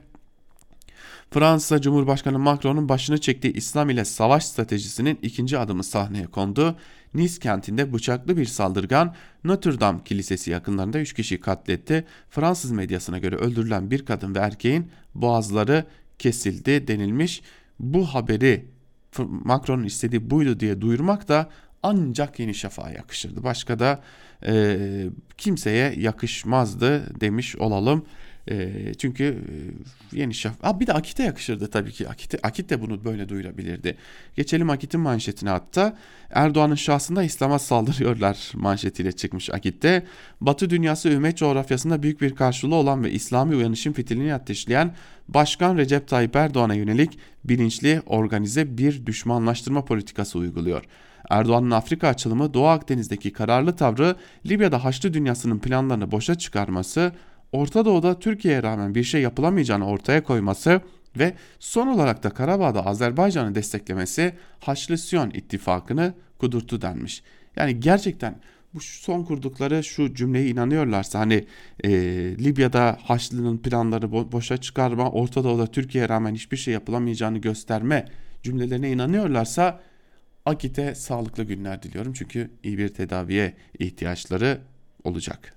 Fransa 1.31 1.81
Cumhurbaşkanı 1.81 2.39
Macron'un 2.39 2.89
başını 2.89 3.21
çektiği 3.21 3.53
İslam 3.53 3.89
ile 3.89 4.05
savaş 4.05 4.45
stratejisinin 4.45 5.19
ikinci 5.21 5.57
adımı 5.57 5.83
sahneye 5.83 6.27
kondu. 6.27 6.75
Nice 7.13 7.39
kentinde 7.39 7.93
bıçaklı 7.93 8.37
bir 8.37 8.45
saldırgan 8.45 9.15
Notre 9.43 9.79
Dame 9.79 10.03
Kilisesi 10.05 10.51
yakınlarında 10.51 10.99
3 10.99 11.13
kişiyi 11.13 11.39
katletti. 11.39 12.05
Fransız 12.29 12.71
medyasına 12.71 13.17
göre 13.17 13.35
öldürülen 13.35 13.91
bir 13.91 14.05
kadın 14.05 14.35
ve 14.35 14.39
erkeğin 14.39 14.91
boğazları 15.15 15.85
kesildi 16.19 16.87
denilmiş. 16.87 17.41
Bu 17.79 18.05
haberi 18.05 18.76
Macron'un 19.25 19.83
istediği 19.83 20.29
buydu 20.29 20.59
diye 20.59 20.81
duyurmak 20.81 21.27
da 21.27 21.49
ancak 21.83 22.39
Yeni 22.39 22.55
Şafak'a 22.55 22.91
yakışırdı. 22.91 23.43
Başka 23.43 23.79
da 23.79 24.01
e, 24.45 24.77
kimseye 25.37 25.93
yakışmazdı 25.97 27.19
demiş 27.21 27.55
olalım. 27.55 28.05
E, 28.49 28.93
çünkü 28.97 29.23
e, 29.23 30.17
Yeni 30.17 30.33
Şafak... 30.33 30.79
bir 30.79 30.87
de 30.87 30.93
Akit'e 30.93 31.23
yakışırdı 31.23 31.67
tabii 31.67 31.91
ki. 31.91 32.09
Akit, 32.09 32.45
Akit 32.45 32.69
de 32.69 32.81
bunu 32.81 33.05
böyle 33.05 33.29
duyurabilirdi. 33.29 33.97
Geçelim 34.35 34.69
Akit'in 34.69 34.99
manşetine 34.99 35.49
hatta. 35.49 35.97
Erdoğan'ın 36.29 36.75
şahsında 36.75 37.23
İslam'a 37.23 37.59
saldırıyorlar 37.59 38.51
manşetiyle 38.55 39.11
çıkmış 39.11 39.49
Akit'te. 39.49 40.05
Batı 40.41 40.69
dünyası 40.69 41.09
ümmet 41.09 41.37
coğrafyasında 41.37 42.03
büyük 42.03 42.21
bir 42.21 42.35
karşılığı 42.35 42.75
olan 42.75 43.03
ve 43.03 43.11
İslami 43.11 43.55
uyanışın 43.55 43.93
fitilini 43.93 44.33
ateşleyen 44.33 44.95
Başkan 45.27 45.77
Recep 45.77 46.07
Tayyip 46.07 46.35
Erdoğan'a 46.35 46.73
yönelik 46.73 47.19
bilinçli, 47.43 48.01
organize 48.05 48.77
bir 48.77 49.05
düşmanlaştırma 49.05 49.85
politikası 49.85 50.39
uyguluyor. 50.39 50.83
Erdoğan'ın 51.29 51.71
Afrika 51.71 52.07
açılımı 52.07 52.53
Doğu 52.53 52.67
Akdeniz'deki 52.67 53.33
kararlı 53.33 53.75
tavrı 53.75 54.15
Libya'da 54.45 54.83
Haçlı 54.83 55.13
dünyasının 55.13 55.59
planlarını 55.59 56.11
boşa 56.11 56.35
çıkarması, 56.35 57.11
Orta 57.51 57.85
Doğu'da 57.85 58.19
Türkiye'ye 58.19 58.63
rağmen 58.63 58.95
bir 58.95 59.03
şey 59.03 59.21
yapılamayacağını 59.21 59.87
ortaya 59.87 60.23
koyması 60.23 60.81
ve 61.17 61.33
son 61.59 61.87
olarak 61.87 62.23
da 62.23 62.29
Karabağ'da 62.29 62.85
Azerbaycan'ı 62.85 63.55
desteklemesi 63.55 64.33
Haçlı 64.59 64.97
Siyon 64.97 65.29
ittifakını 65.29 66.13
kudurttu 66.37 66.81
denmiş. 66.81 67.23
Yani 67.55 67.79
gerçekten 67.79 68.35
bu 68.73 68.79
son 68.81 69.23
kurdukları 69.23 69.83
şu 69.83 70.13
cümleye 70.13 70.47
inanıyorlarsa 70.47 71.19
hani 71.19 71.45
e, 71.83 71.89
Libya'da 72.37 72.97
Haçlı'nın 73.03 73.57
planları 73.57 74.05
bo- 74.05 74.31
boşa 74.31 74.57
çıkarma, 74.57 75.11
Orta 75.11 75.43
Doğu'da 75.43 75.67
Türkiye'ye 75.67 76.09
rağmen 76.09 76.35
hiçbir 76.35 76.57
şey 76.57 76.73
yapılamayacağını 76.73 77.37
gösterme 77.37 78.05
cümlelerine 78.43 78.91
inanıyorlarsa 78.91 79.81
Akit'e 80.45 80.95
sağlıklı 80.95 81.43
günler 81.43 81.83
diliyorum 81.83 82.13
çünkü 82.13 82.51
iyi 82.63 82.77
bir 82.77 82.89
tedaviye 82.89 83.53
ihtiyaçları 83.79 84.61
olacak. 85.03 85.56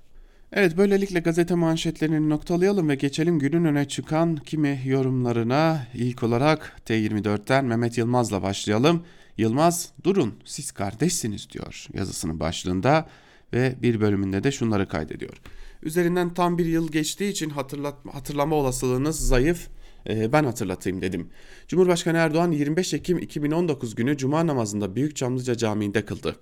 Evet 0.53 0.77
böylelikle 0.77 1.21
gazete 1.21 1.55
manşetlerini 1.55 2.29
noktalayalım 2.29 2.89
ve 2.89 2.95
geçelim 2.95 3.39
günün 3.39 3.65
öne 3.65 3.89
çıkan 3.89 4.37
kimi 4.37 4.83
yorumlarına. 4.85 5.87
İlk 5.95 6.23
olarak 6.23 6.77
T24'ten 6.87 7.65
Mehmet 7.65 7.99
Yılmaz'la 7.99 8.43
başlayalım. 8.43 9.05
Yılmaz 9.39 9.93
durun 10.05 10.35
siz 10.45 10.73
kardeşsiniz 10.73 11.51
diyor 11.51 11.87
yazısının 11.95 12.41
başlığında 12.41 13.09
ve 13.53 13.75
bir 13.83 14.01
bölümünde 14.01 14.45
de 14.45 14.53
şunları 14.53 14.89
kaydediyor. 14.89 15.41
Üzerinden 15.83 16.35
tam 16.35 16.59
bir 16.59 16.67
yıl 16.67 16.93
geçtiği 16.93 17.31
için 17.31 17.51
hatırlatma, 17.51 18.15
hatırlama 18.15 18.57
olasılığınız 18.57 19.29
zayıf 19.29 19.69
ee, 20.09 20.33
ben 20.33 20.45
hatırlatayım 20.45 21.03
dedim. 21.03 21.29
Cumhurbaşkanı 21.69 22.17
Erdoğan 22.17 22.53
25 22.53 22.95
Ekim 22.95 23.19
2019 23.19 23.95
günü 23.95 24.17
Cuma 24.17 24.47
namazında 24.47 24.97
Büyük 24.97 25.17
Çamlıca 25.17 25.57
Camii'nde 25.57 26.05
kıldı. 26.05 26.37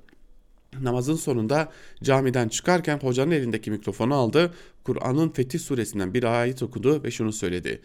Namazın 0.81 1.17
sonunda 1.17 1.73
camiden 2.03 2.49
çıkarken 2.49 2.99
hocanın 2.99 3.31
elindeki 3.31 3.71
mikrofonu 3.71 4.15
aldı. 4.15 4.55
Kur'an'ın 4.85 5.29
Fetih 5.29 5.59
suresinden 5.59 6.15
bir 6.15 6.25
ayet 6.25 6.63
okudu 6.63 7.05
ve 7.05 7.11
şunu 7.11 7.33
söyledi. 7.33 7.81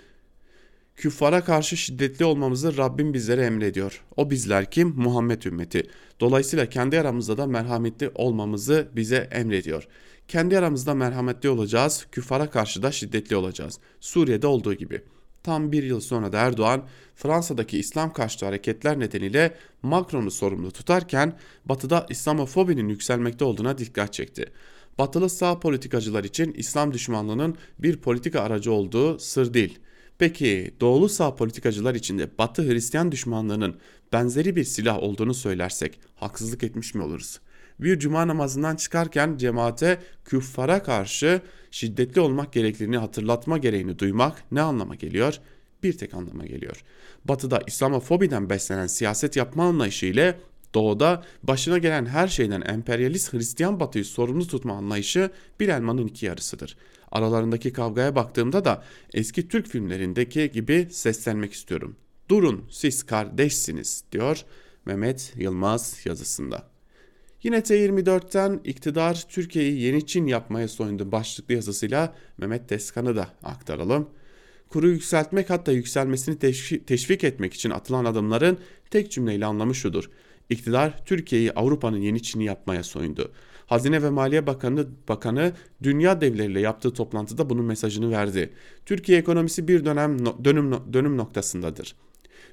Küffara 0.95 1.43
karşı 1.43 1.77
şiddetli 1.77 2.25
olmamızı 2.25 2.77
Rabbim 2.77 3.13
bizlere 3.13 3.45
emrediyor. 3.45 4.03
O 4.17 4.29
bizler 4.29 4.71
kim? 4.71 4.93
Muhammed 4.95 5.41
ümmeti. 5.41 5.87
Dolayısıyla 6.19 6.69
kendi 6.69 6.99
aramızda 6.99 7.37
da 7.37 7.47
merhametli 7.47 8.11
olmamızı 8.15 8.87
bize 8.95 9.29
emrediyor. 9.31 9.87
Kendi 10.27 10.57
aramızda 10.57 10.93
merhametli 10.93 11.49
olacağız, 11.49 12.07
küffara 12.11 12.49
karşı 12.49 12.83
da 12.83 12.91
şiddetli 12.91 13.35
olacağız. 13.35 13.79
Suriye'de 13.99 14.47
olduğu 14.47 14.73
gibi. 14.73 15.01
Tam 15.43 15.71
bir 15.71 15.83
yıl 15.83 15.99
sonra 15.99 16.31
da 16.31 16.37
Erdoğan 16.39 16.83
Fransa'daki 17.15 17.79
İslam 17.79 18.13
karşıtı 18.13 18.45
hareketler 18.45 18.99
nedeniyle 18.99 19.55
Macron'u 19.81 20.31
sorumlu 20.31 20.71
tutarken 20.71 21.37
batıda 21.65 22.05
İslamofobinin 22.09 22.89
yükselmekte 22.89 23.45
olduğuna 23.45 23.77
dikkat 23.77 24.13
çekti. 24.13 24.51
Batılı 24.97 25.29
sağ 25.29 25.59
politikacılar 25.59 26.23
için 26.23 26.53
İslam 26.53 26.93
düşmanlığının 26.93 27.55
bir 27.79 27.97
politika 27.97 28.41
aracı 28.41 28.71
olduğu 28.71 29.19
sır 29.19 29.53
değil. 29.53 29.79
Peki 30.17 30.73
doğulu 30.81 31.09
sağ 31.09 31.35
politikacılar 31.35 31.95
içinde 31.95 32.37
Batı 32.37 32.63
Hristiyan 32.63 33.11
düşmanlığının 33.11 33.75
benzeri 34.13 34.55
bir 34.55 34.63
silah 34.63 35.03
olduğunu 35.03 35.33
söylersek 35.33 35.99
haksızlık 36.15 36.63
etmiş 36.63 36.93
mi 36.93 37.03
oluruz? 37.03 37.39
Bir 37.83 37.99
cuma 37.99 38.27
namazından 38.27 38.75
çıkarken 38.75 39.37
cemaate 39.37 39.99
küffara 40.25 40.83
karşı 40.83 41.41
şiddetli 41.71 42.21
olmak 42.21 42.53
gerekliliğini 42.53 42.97
hatırlatma 42.97 43.57
gereğini 43.57 43.99
duymak 43.99 44.43
ne 44.51 44.61
anlama 44.61 44.95
geliyor? 44.95 45.39
Bir 45.83 45.97
tek 45.97 46.13
anlama 46.13 46.45
geliyor. 46.45 46.83
Batı'da 47.25 47.61
İslamofobiden 47.67 48.49
beslenen 48.49 48.87
siyaset 48.87 49.35
yapma 49.35 49.63
anlayışı 49.63 50.05
ile 50.05 50.39
Doğuda 50.73 51.23
başına 51.43 51.77
gelen 51.77 52.05
her 52.05 52.27
şeyden 52.27 52.61
emperyalist 52.61 53.33
Hristiyan 53.33 53.79
batıyı 53.79 54.05
sorumlu 54.05 54.47
tutma 54.47 54.73
anlayışı 54.73 55.31
bir 55.59 55.69
elmanın 55.69 56.07
iki 56.07 56.25
yarısıdır. 56.25 56.77
Aralarındaki 57.11 57.73
kavgaya 57.73 58.15
baktığımda 58.15 58.65
da 58.65 58.83
eski 59.13 59.47
Türk 59.47 59.67
filmlerindeki 59.67 60.51
gibi 60.51 60.87
seslenmek 60.91 61.53
istiyorum. 61.53 61.95
Durun 62.29 62.65
siz 62.69 63.03
kardeşsiniz 63.03 64.03
diyor 64.11 64.45
Mehmet 64.85 65.33
Yılmaz 65.35 66.05
yazısında. 66.05 66.72
Yine 67.43 67.57
T24'ten 67.57 68.61
iktidar 68.63 69.25
Türkiye'yi 69.29 69.81
yeni 69.81 70.05
Çin 70.05 70.27
yapmaya 70.27 70.67
soyundu 70.67 71.11
başlıklı 71.11 71.53
yazısıyla 71.53 72.15
Mehmet 72.37 72.69
Teskan'ı 72.69 73.15
da 73.15 73.27
aktaralım. 73.43 74.09
Kuru 74.69 74.89
yükseltmek 74.89 75.49
hatta 75.49 75.71
yükselmesini 75.71 76.39
teşvik 76.85 77.23
etmek 77.23 77.53
için 77.53 77.69
atılan 77.69 78.05
adımların 78.05 78.57
tek 78.89 79.11
cümleyle 79.11 79.45
anlamı 79.45 79.75
şudur. 79.75 80.09
İktidar 80.49 81.05
Türkiye'yi 81.05 81.51
Avrupa'nın 81.51 81.97
yeni 81.97 82.21
Çin'i 82.23 82.45
yapmaya 82.45 82.83
soyundu. 82.83 83.31
Hazine 83.65 84.03
ve 84.03 84.09
Maliye 84.09 84.47
Bakanı, 84.47 84.87
Bakanı 85.09 85.53
dünya 85.83 86.21
devleriyle 86.21 86.59
yaptığı 86.59 86.93
toplantıda 86.93 87.49
bunun 87.49 87.65
mesajını 87.65 88.11
verdi. 88.11 88.53
Türkiye 88.85 89.17
ekonomisi 89.17 89.67
bir 89.67 89.85
dönem 89.85 90.25
dönüm, 90.25 90.93
dönüm 90.93 91.17
noktasındadır. 91.17 91.95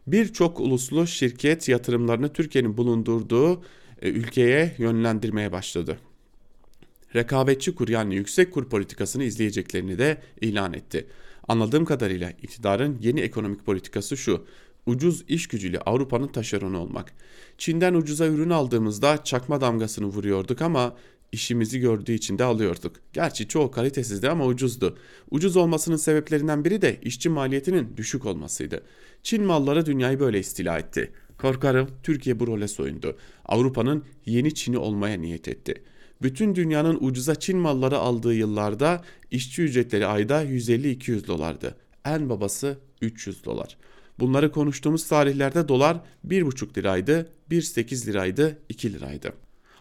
Birçok 0.06 0.60
uluslu 0.60 1.06
şirket 1.06 1.68
yatırımlarını 1.68 2.32
Türkiye'nin 2.32 2.76
bulundurduğu 2.76 3.62
ülkeye 4.02 4.74
yönlendirmeye 4.78 5.52
başladı. 5.52 5.98
Rekabetçi 7.14 7.74
kur 7.74 7.88
yani 7.88 8.14
yüksek 8.14 8.52
kur 8.52 8.68
politikasını 8.68 9.24
izleyeceklerini 9.24 9.98
de 9.98 10.22
ilan 10.40 10.72
etti. 10.72 11.06
Anladığım 11.48 11.84
kadarıyla 11.84 12.30
iktidarın 12.30 12.98
yeni 13.00 13.20
ekonomik 13.20 13.66
politikası 13.66 14.16
şu. 14.16 14.46
Ucuz 14.86 15.24
iş 15.28 15.46
gücüyle 15.46 15.78
Avrupa'nın 15.78 16.28
taşeronu 16.28 16.78
olmak. 16.78 17.12
Çin'den 17.58 17.94
ucuza 17.94 18.26
ürün 18.26 18.50
aldığımızda 18.50 19.24
çakma 19.24 19.60
damgasını 19.60 20.06
vuruyorduk 20.06 20.62
ama 20.62 20.96
işimizi 21.32 21.80
gördüğü 21.80 22.12
için 22.12 22.38
de 22.38 22.44
alıyorduk. 22.44 22.96
Gerçi 23.12 23.48
çoğu 23.48 23.70
kalitesizdi 23.70 24.28
ama 24.28 24.46
ucuzdu. 24.46 24.98
Ucuz 25.30 25.56
olmasının 25.56 25.96
sebeplerinden 25.96 26.64
biri 26.64 26.82
de 26.82 27.00
işçi 27.02 27.28
maliyetinin 27.28 27.96
düşük 27.96 28.26
olmasıydı. 28.26 28.82
Çin 29.22 29.44
malları 29.44 29.86
dünyayı 29.86 30.20
böyle 30.20 30.38
istila 30.38 30.78
etti. 30.78 31.12
Korkarım 31.40 31.88
Türkiye 32.02 32.40
bu 32.40 32.46
role 32.46 32.68
soyundu. 32.68 33.16
Avrupa'nın 33.44 34.04
yeni 34.26 34.54
Çin'i 34.54 34.78
olmaya 34.78 35.18
niyet 35.18 35.48
etti. 35.48 35.82
Bütün 36.22 36.54
dünyanın 36.54 36.98
ucuza 37.00 37.34
Çin 37.34 37.58
malları 37.58 37.98
aldığı 37.98 38.34
yıllarda 38.34 39.04
işçi 39.30 39.62
ücretleri 39.62 40.06
ayda 40.06 40.44
150-200 40.44 41.26
dolardı. 41.26 41.76
En 42.04 42.28
babası 42.28 42.78
300 43.00 43.44
dolar. 43.44 43.76
Bunları 44.18 44.52
konuştuğumuz 44.52 45.08
tarihlerde 45.08 45.68
dolar 45.68 46.00
1,5 46.28 46.78
liraydı, 46.78 47.32
1,8 47.50 48.06
liraydı, 48.06 48.58
2 48.68 48.92
liraydı. 48.92 49.32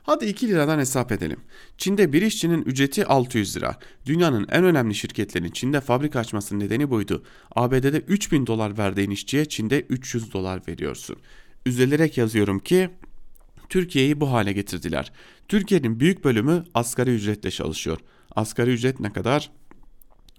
Hadi 0.03 0.25
2 0.25 0.47
liradan 0.47 0.79
hesap 0.79 1.11
edelim. 1.11 1.39
Çin'de 1.77 2.13
bir 2.13 2.21
işçinin 2.21 2.61
ücreti 2.61 3.05
600 3.05 3.57
lira. 3.57 3.79
Dünyanın 4.05 4.47
en 4.51 4.63
önemli 4.63 4.95
şirketlerinin 4.95 5.51
Çin'de 5.51 5.81
fabrika 5.81 6.19
açmasının 6.19 6.59
nedeni 6.59 6.89
buydu. 6.89 7.23
ABD'de 7.55 7.99
3000 7.99 8.47
dolar 8.47 8.77
verdiğin 8.77 9.11
işçiye 9.11 9.45
Çin'de 9.45 9.81
300 9.81 10.33
dolar 10.33 10.61
veriyorsun. 10.67 11.15
Üzülerek 11.65 12.17
yazıyorum 12.17 12.59
ki 12.59 12.89
Türkiye'yi 13.69 14.21
bu 14.21 14.31
hale 14.31 14.53
getirdiler. 14.53 15.11
Türkiye'nin 15.47 15.99
büyük 15.99 16.23
bölümü 16.23 16.63
asgari 16.73 17.15
ücretle 17.15 17.51
çalışıyor. 17.51 17.97
Asgari 18.35 18.71
ücret 18.71 18.99
ne 18.99 19.13
kadar? 19.13 19.51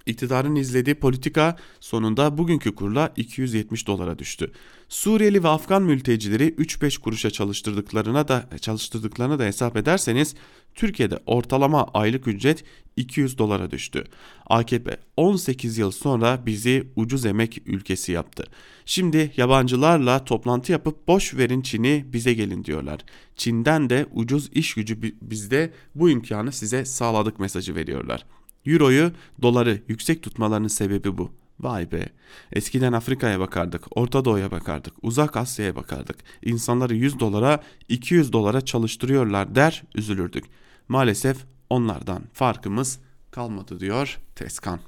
İktidarın 0.07 0.57
izlediği 0.57 0.95
politika 0.95 1.57
sonunda 1.81 2.39
bugünkü 2.39 2.75
kurla 2.75 3.13
270 3.17 3.87
dolara 3.87 4.19
düştü. 4.19 4.53
Suriyeli 4.89 5.45
ve 5.45 5.49
Afgan 5.49 5.83
mültecileri 5.83 6.49
3-5 6.49 7.01
kuruşa 7.01 7.31
çalıştırdıklarına 7.31 8.29
da 8.29 8.49
çalıştırdıklarına 8.61 9.39
da 9.39 9.45
hesap 9.45 9.77
ederseniz 9.77 10.35
Türkiye'de 10.75 11.19
ortalama 11.27 11.85
aylık 11.95 12.29
ücret 12.29 12.65
200 12.97 13.39
dolara 13.39 13.71
düştü. 13.71 14.05
AKP 14.47 14.97
18 15.17 15.79
yıl 15.79 15.91
sonra 15.91 16.47
bizi 16.47 16.89
ucuz 16.97 17.27
emek 17.27 17.63
ülkesi 17.67 18.13
yaptı. 18.13 18.45
Şimdi 18.85 19.33
yabancılarla 19.37 20.25
toplantı 20.25 20.73
yapıp 20.73 21.09
boş 21.09 21.35
verin 21.35 21.63
Çin'i 21.63 22.05
bize 22.13 22.35
gelin 22.35 22.65
diyorlar. 22.65 23.01
Çin'den 23.37 23.91
de 23.91 24.07
ucuz 24.13 24.51
iş 24.53 24.75
gücü 24.75 25.03
bizde 25.23 25.73
bu 25.95 26.11
imkanı 26.11 26.53
size 26.53 26.85
sağladık 26.85 27.39
mesajı 27.39 27.75
veriyorlar. 27.75 28.25
Euroyu, 28.67 29.13
doları 29.43 29.83
yüksek 29.89 30.23
tutmalarının 30.23 30.69
sebebi 30.69 31.19
bu. 31.19 31.31
Vay 31.61 31.93
be. 31.93 32.09
Eskiden 32.53 32.93
Afrika'ya 32.93 33.41
bakardık, 33.41 33.97
Orta 33.97 34.25
Doğu'ya 34.25 34.51
bakardık, 34.51 34.95
Uzak 35.03 35.37
Asya'ya 35.37 35.77
bakardık. 35.77 36.17
İnsanları 36.43 36.95
100 36.95 37.21
dolara, 37.21 37.61
200 37.89 38.33
dolara 38.33 38.61
çalıştırıyorlar 38.61 39.55
der, 39.55 39.83
üzülürdük. 39.95 40.45
Maalesef 40.89 41.37
onlardan 41.71 42.23
farkımız 42.33 42.99
kalmadı 43.31 43.81
diyor 43.81 44.19
Teskan. 44.35 44.81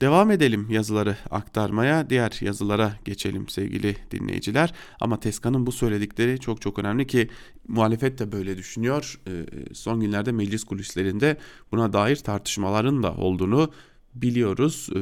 Devam 0.00 0.30
edelim 0.30 0.66
yazıları 0.70 1.16
aktarmaya. 1.30 2.10
Diğer 2.10 2.38
yazılara 2.40 2.92
geçelim 3.04 3.48
sevgili 3.48 3.96
dinleyiciler. 4.10 4.74
Ama 5.00 5.20
Teskan'ın 5.20 5.66
bu 5.66 5.72
söyledikleri 5.72 6.38
çok 6.40 6.60
çok 6.60 6.78
önemli 6.78 7.06
ki 7.06 7.28
muhalefet 7.68 8.18
de 8.18 8.32
böyle 8.32 8.58
düşünüyor. 8.58 9.20
Ee, 9.28 9.46
son 9.74 10.00
günlerde 10.00 10.32
meclis 10.32 10.64
kulislerinde 10.64 11.36
buna 11.72 11.92
dair 11.92 12.16
tartışmaların 12.16 13.02
da 13.02 13.14
olduğunu 13.14 13.70
biliyoruz. 14.14 14.88
Ee, 14.94 14.98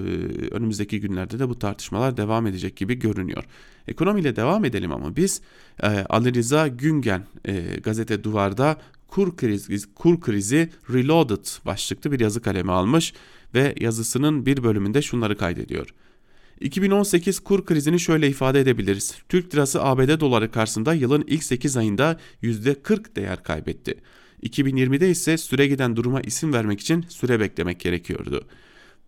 önümüzdeki 0.50 1.00
günlerde 1.00 1.38
de 1.38 1.48
bu 1.48 1.58
tartışmalar 1.58 2.16
devam 2.16 2.46
edecek 2.46 2.76
gibi 2.76 2.94
görünüyor. 2.94 3.44
Ekonomiyle 3.88 4.36
devam 4.36 4.64
edelim 4.64 4.92
ama 4.92 5.16
biz 5.16 5.40
e, 5.82 5.86
Ali 5.86 6.34
Rıza 6.34 6.68
Güngen 6.68 7.26
gazete 7.82 8.24
Duvar'da 8.24 8.76
kur 9.08 9.36
krizi, 9.36 9.94
kur 9.94 10.20
krizi 10.20 10.70
Reloaded 10.92 11.46
başlıklı 11.66 12.12
bir 12.12 12.20
yazı 12.20 12.42
kalemi 12.42 12.72
almış 12.72 13.14
ve 13.54 13.74
yazısının 13.80 14.46
bir 14.46 14.62
bölümünde 14.62 15.02
şunları 15.02 15.36
kaydediyor. 15.36 15.94
2018 16.60 17.40
kur 17.40 17.64
krizini 17.64 18.00
şöyle 18.00 18.28
ifade 18.28 18.60
edebiliriz. 18.60 19.14
Türk 19.28 19.54
lirası 19.54 19.82
ABD 19.82 20.20
doları 20.20 20.50
karşısında 20.50 20.94
yılın 20.94 21.24
ilk 21.26 21.44
8 21.44 21.76
ayında 21.76 22.18
%40 22.42 23.16
değer 23.16 23.42
kaybetti. 23.42 23.94
2020'de 24.42 25.10
ise 25.10 25.38
süre 25.38 25.66
giden 25.66 25.96
duruma 25.96 26.20
isim 26.20 26.52
vermek 26.52 26.80
için 26.80 27.04
süre 27.08 27.40
beklemek 27.40 27.80
gerekiyordu. 27.80 28.46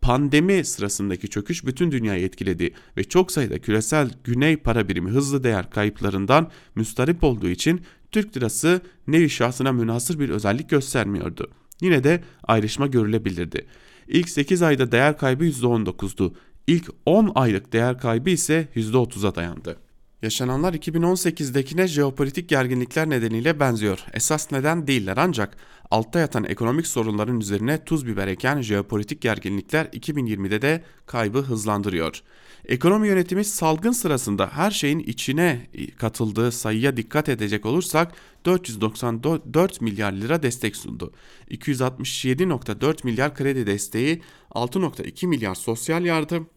Pandemi 0.00 0.64
sırasındaki 0.64 1.28
çöküş 1.28 1.66
bütün 1.66 1.92
dünyayı 1.92 2.24
etkiledi 2.24 2.74
ve 2.96 3.04
çok 3.04 3.32
sayıda 3.32 3.58
küresel 3.58 4.10
güney 4.24 4.56
para 4.56 4.88
birimi 4.88 5.10
hızlı 5.10 5.44
değer 5.44 5.70
kayıplarından 5.70 6.50
müstarip 6.74 7.24
olduğu 7.24 7.48
için 7.48 7.80
Türk 8.10 8.36
lirası 8.36 8.80
nevi 9.06 9.30
şahsına 9.30 9.72
münasır 9.72 10.18
bir 10.18 10.28
özellik 10.28 10.70
göstermiyordu. 10.70 11.50
Yine 11.80 12.04
de 12.04 12.24
ayrışma 12.42 12.86
görülebilirdi. 12.86 13.66
İlk 14.10 14.28
8 14.28 14.62
ayda 14.62 14.92
değer 14.92 15.18
kaybı 15.18 15.44
%19'du. 15.44 16.34
İlk 16.66 16.90
10 17.06 17.32
aylık 17.34 17.72
değer 17.72 17.98
kaybı 17.98 18.30
ise 18.30 18.68
%30'a 18.76 19.34
dayandı. 19.34 19.76
Yaşananlar 20.22 20.74
2018'dekine 20.74 21.86
jeopolitik 21.86 22.48
gerginlikler 22.48 23.10
nedeniyle 23.10 23.60
benziyor. 23.60 24.04
Esas 24.12 24.52
neden 24.52 24.86
değiller 24.86 25.16
ancak 25.16 25.56
altta 25.90 26.18
yatan 26.18 26.44
ekonomik 26.44 26.86
sorunların 26.86 27.40
üzerine 27.40 27.84
tuz 27.84 28.06
biber 28.06 28.28
eken 28.28 28.60
jeopolitik 28.60 29.20
gerginlikler 29.20 29.86
2020'de 29.86 30.62
de 30.62 30.84
kaybı 31.06 31.38
hızlandırıyor. 31.38 32.22
Ekonomi 32.70 33.08
yönetimi 33.08 33.44
salgın 33.44 33.92
sırasında 33.92 34.50
her 34.52 34.70
şeyin 34.70 34.98
içine 34.98 35.66
katıldığı 35.96 36.52
sayıya 36.52 36.96
dikkat 36.96 37.28
edecek 37.28 37.66
olursak 37.66 38.12
494 38.44 39.80
milyar 39.80 40.12
lira 40.12 40.42
destek 40.42 40.76
sundu. 40.76 41.12
267.4 41.50 43.04
milyar 43.04 43.34
kredi 43.34 43.66
desteği, 43.66 44.22
6.2 44.50 45.26
milyar 45.26 45.54
sosyal 45.54 46.04
yardım, 46.04 46.48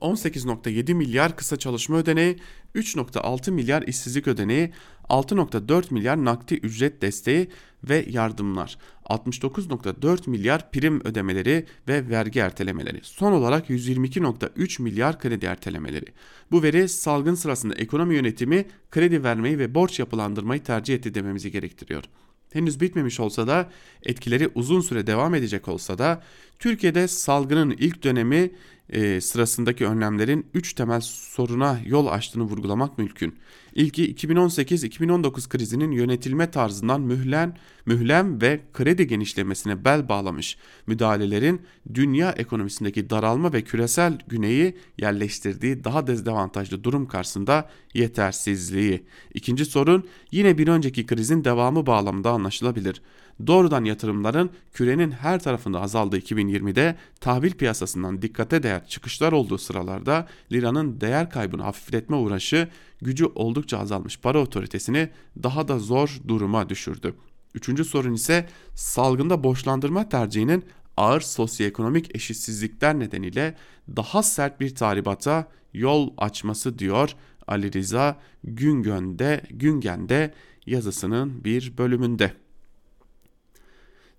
18.7 0.00 0.94
milyar 0.94 1.36
kısa 1.36 1.56
çalışma 1.56 1.96
ödeneği, 1.96 2.36
3.6 2.74 3.50
milyar 3.50 3.82
işsizlik 3.82 4.28
ödeneği, 4.28 4.72
6.4 5.08 5.94
milyar 5.94 6.24
nakdi 6.24 6.54
ücret 6.54 7.02
desteği 7.02 7.48
ve 7.84 8.06
yardımlar, 8.08 8.78
69.4 9.04 10.30
milyar 10.30 10.70
prim 10.70 11.00
ödemeleri 11.06 11.66
ve 11.88 12.08
vergi 12.08 12.38
ertelemeleri, 12.38 13.00
son 13.02 13.32
olarak 13.32 13.70
122.3 13.70 14.82
milyar 14.82 15.18
kredi 15.18 15.46
ertelemeleri. 15.46 16.06
Bu 16.50 16.62
veri 16.62 16.88
salgın 16.88 17.34
sırasında 17.34 17.74
ekonomi 17.74 18.14
yönetimi 18.14 18.66
kredi 18.90 19.24
vermeyi 19.24 19.58
ve 19.58 19.74
borç 19.74 19.98
yapılandırmayı 19.98 20.62
tercih 20.62 20.94
etti 20.94 21.14
dememizi 21.14 21.50
gerektiriyor. 21.50 22.04
Henüz 22.52 22.80
bitmemiş 22.80 23.20
olsa 23.20 23.46
da 23.46 23.70
etkileri 24.02 24.50
uzun 24.54 24.80
süre 24.80 25.06
devam 25.06 25.34
edecek 25.34 25.68
olsa 25.68 25.98
da 25.98 26.22
Türkiye'de 26.58 27.08
salgının 27.08 27.70
ilk 27.70 28.04
dönemi 28.04 28.50
e, 28.90 29.20
sırasındaki 29.20 29.86
önlemlerin 29.86 30.46
3 30.54 30.72
temel 30.72 31.00
soruna 31.00 31.80
yol 31.86 32.06
açtığını 32.06 32.44
vurgulamak 32.44 32.98
mümkün. 32.98 33.34
İlki 33.74 34.14
2018-2019 34.14 35.48
krizinin 35.48 35.90
yönetilme 35.90 36.50
tarzından 36.50 37.00
mühlen, 37.00 37.56
mühlem 37.86 38.40
ve 38.40 38.60
kredi 38.72 39.06
genişlemesine 39.06 39.84
bel 39.84 40.08
bağlamış 40.08 40.56
müdahalelerin 40.86 41.62
dünya 41.94 42.32
ekonomisindeki 42.32 43.10
daralma 43.10 43.52
ve 43.52 43.62
küresel 43.62 44.18
güneyi 44.28 44.76
yerleştirdiği 44.98 45.84
daha 45.84 46.06
dezavantajlı 46.06 46.84
durum 46.84 47.08
karşısında 47.08 47.70
yetersizliği. 47.94 49.02
İkinci 49.34 49.64
sorun 49.64 50.08
yine 50.30 50.58
bir 50.58 50.68
önceki 50.68 51.06
krizin 51.06 51.44
devamı 51.44 51.86
bağlamında 51.86 52.30
anlaşılabilir. 52.30 53.02
Doğrudan 53.46 53.84
yatırımların 53.84 54.50
kürenin 54.72 55.10
her 55.10 55.42
tarafında 55.42 55.80
azaldığı 55.80 56.18
2020'de 56.18 56.96
tahvil 57.20 57.52
piyasasından 57.52 58.22
dikkate 58.22 58.62
değer 58.62 58.86
çıkışlar 58.86 59.32
olduğu 59.32 59.58
sıralarda 59.58 60.28
liranın 60.52 61.00
değer 61.00 61.30
kaybını 61.30 61.62
hafifletme 61.62 62.16
uğraşı 62.16 62.68
gücü 63.02 63.26
oldukça 63.34 63.78
azalmış 63.78 64.20
para 64.20 64.38
otoritesini 64.38 65.08
daha 65.42 65.68
da 65.68 65.78
zor 65.78 66.20
duruma 66.28 66.68
düşürdü. 66.68 67.14
Üçüncü 67.54 67.84
sorun 67.84 68.12
ise 68.12 68.48
salgında 68.74 69.44
borçlandırma 69.44 70.08
tercihinin 70.08 70.64
ağır 70.96 71.20
sosyoekonomik 71.20 72.16
eşitsizlikler 72.16 72.98
nedeniyle 72.98 73.54
daha 73.96 74.22
sert 74.22 74.60
bir 74.60 74.74
tahribata 74.74 75.48
yol 75.74 76.10
açması 76.18 76.78
diyor 76.78 77.14
Ali 77.46 77.72
Rıza 77.72 78.20
Güngön'de, 78.44 79.42
Güngen'de 79.50 80.34
yazısının 80.66 81.44
bir 81.44 81.78
bölümünde. 81.78 82.45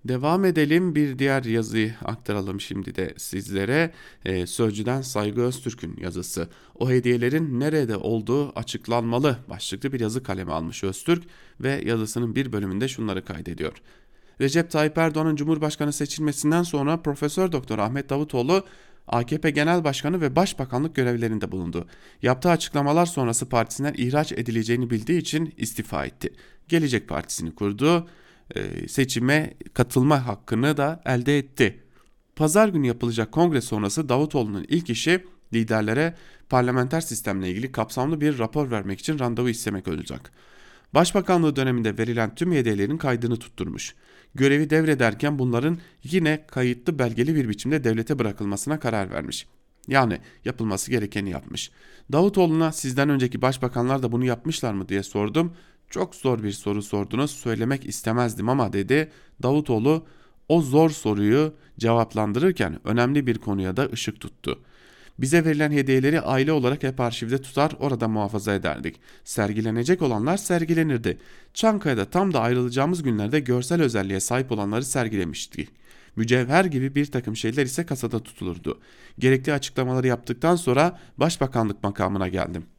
Devam 0.08 0.46
edelim 0.46 0.96
bir 0.96 1.20
diğer 1.20 1.44
yazıyı 1.44 1.96
aktaralım 2.06 2.62
şimdi 2.62 2.96
de 2.96 3.14
sizlere. 3.18 3.92
Ee, 4.26 4.48
Sözcüden 4.48 5.02
Saygı 5.02 5.42
Öztürk'ün 5.42 5.98
yazısı. 6.02 6.50
O 6.76 6.90
hediyelerin 6.90 7.60
nerede 7.60 7.98
olduğu 7.98 8.60
açıklanmalı 8.60 9.38
başlıklı 9.50 9.94
bir 9.94 10.00
yazı 10.00 10.24
kaleme 10.24 10.52
almış 10.52 10.84
Öztürk 10.84 11.24
ve 11.62 11.82
yazısının 11.86 12.36
bir 12.36 12.52
bölümünde 12.52 12.88
şunları 12.88 13.26
kaydediyor. 13.26 13.74
Recep 14.42 14.72
Tayyip 14.72 14.98
Erdoğan'ın 14.98 15.36
Cumhurbaşkanı 15.36 15.94
seçilmesinden 15.94 16.64
sonra 16.64 17.02
Profesör 17.02 17.52
Doktor 17.52 17.80
Ahmet 17.80 18.10
Davutoğlu 18.10 18.66
AKP 19.08 19.50
Genel 19.50 19.84
Başkanı 19.84 20.22
ve 20.22 20.36
Başbakanlık 20.36 20.96
görevlerinde 20.96 21.52
bulundu. 21.52 21.88
Yaptığı 22.22 22.50
açıklamalar 22.50 23.06
sonrası 23.06 23.50
partisinden 23.50 23.94
ihraç 23.98 24.32
edileceğini 24.32 24.90
bildiği 24.90 25.20
için 25.20 25.54
istifa 25.58 26.06
etti. 26.06 26.34
Gelecek 26.68 27.08
Partisi'ni 27.08 27.56
kurdu 27.56 28.08
seçime 28.88 29.54
katılma 29.74 30.28
hakkını 30.28 30.78
da 30.78 31.02
elde 31.06 31.38
etti. 31.38 31.84
Pazar 32.36 32.68
günü 32.68 32.88
yapılacak 32.88 33.32
kongre 33.32 33.62
sonrası 33.62 34.10
Davutoğlu'nun 34.10 34.66
ilk 34.68 34.90
işi 34.90 35.24
liderlere 35.54 36.16
parlamenter 36.50 37.02
sistemle 37.02 37.50
ilgili 37.50 37.72
kapsamlı 37.72 38.22
bir 38.22 38.40
rapor 38.40 38.72
vermek 38.72 39.00
için 39.00 39.20
randevu 39.20 39.50
istemek 39.50 39.88
olacak. 39.88 40.32
Başbakanlığı 40.94 41.56
döneminde 41.56 41.98
verilen 41.98 42.36
tüm 42.36 42.52
hediyelerin 42.52 42.98
kaydını 42.98 43.40
tutturmuş. 43.40 43.96
Görevi 44.36 44.70
devrederken 44.70 45.40
bunların 45.40 45.78
yine 46.04 46.46
kayıtlı 46.48 47.00
belgeli 47.00 47.36
bir 47.36 47.50
biçimde 47.50 47.84
devlete 47.84 48.20
bırakılmasına 48.20 48.80
karar 48.80 49.12
vermiş. 49.12 49.48
Yani 49.88 50.20
yapılması 50.46 50.92
gerekeni 50.92 51.30
yapmış. 51.30 51.72
Davutoğlu'na 52.12 52.72
sizden 52.72 53.10
önceki 53.10 53.42
başbakanlar 53.42 54.04
da 54.04 54.12
bunu 54.12 54.26
yapmışlar 54.26 54.74
mı 54.74 54.90
diye 54.90 55.04
sordum. 55.04 55.54
Çok 55.90 56.16
zor 56.16 56.44
bir 56.44 56.52
soru 56.52 56.82
sordunuz 56.82 57.32
söylemek 57.32 57.86
istemezdim 57.86 58.50
ama 58.50 58.74
dedi 58.74 59.12
Davutoğlu 59.44 60.06
o 60.50 60.62
zor 60.62 60.90
soruyu 60.90 61.54
cevaplandırırken 61.80 62.80
önemli 62.84 63.28
bir 63.28 63.38
konuya 63.38 63.78
da 63.78 63.90
ışık 63.94 64.20
tuttu. 64.20 64.60
Bize 65.20 65.46
verilen 65.46 65.72
hediyeleri 65.72 66.22
aile 66.22 66.52
olarak 66.52 66.84
hep 66.84 67.00
arşivde 67.00 67.42
tutar 67.42 67.72
orada 67.80 68.08
muhafaza 68.08 68.54
ederdik. 68.54 68.96
Sergilenecek 69.24 70.02
olanlar 70.02 70.38
sergilenirdi. 70.38 71.18
Çankaya'da 71.54 72.06
tam 72.06 72.34
da 72.34 72.42
ayrılacağımız 72.42 73.04
günlerde 73.04 73.40
görsel 73.40 73.82
özelliğe 73.82 74.20
sahip 74.20 74.52
olanları 74.52 74.84
sergilemiştik. 74.84 75.70
Mücevher 76.16 76.66
gibi 76.66 76.96
bir 76.96 77.06
takım 77.06 77.36
şeyler 77.36 77.66
ise 77.66 77.86
kasada 77.86 78.20
tutulurdu. 78.20 78.80
Gerekli 79.20 79.54
açıklamaları 79.54 80.08
yaptıktan 80.08 80.56
sonra 80.56 81.00
başbakanlık 81.18 81.84
makamına 81.84 82.28
geldim.'' 82.28 82.77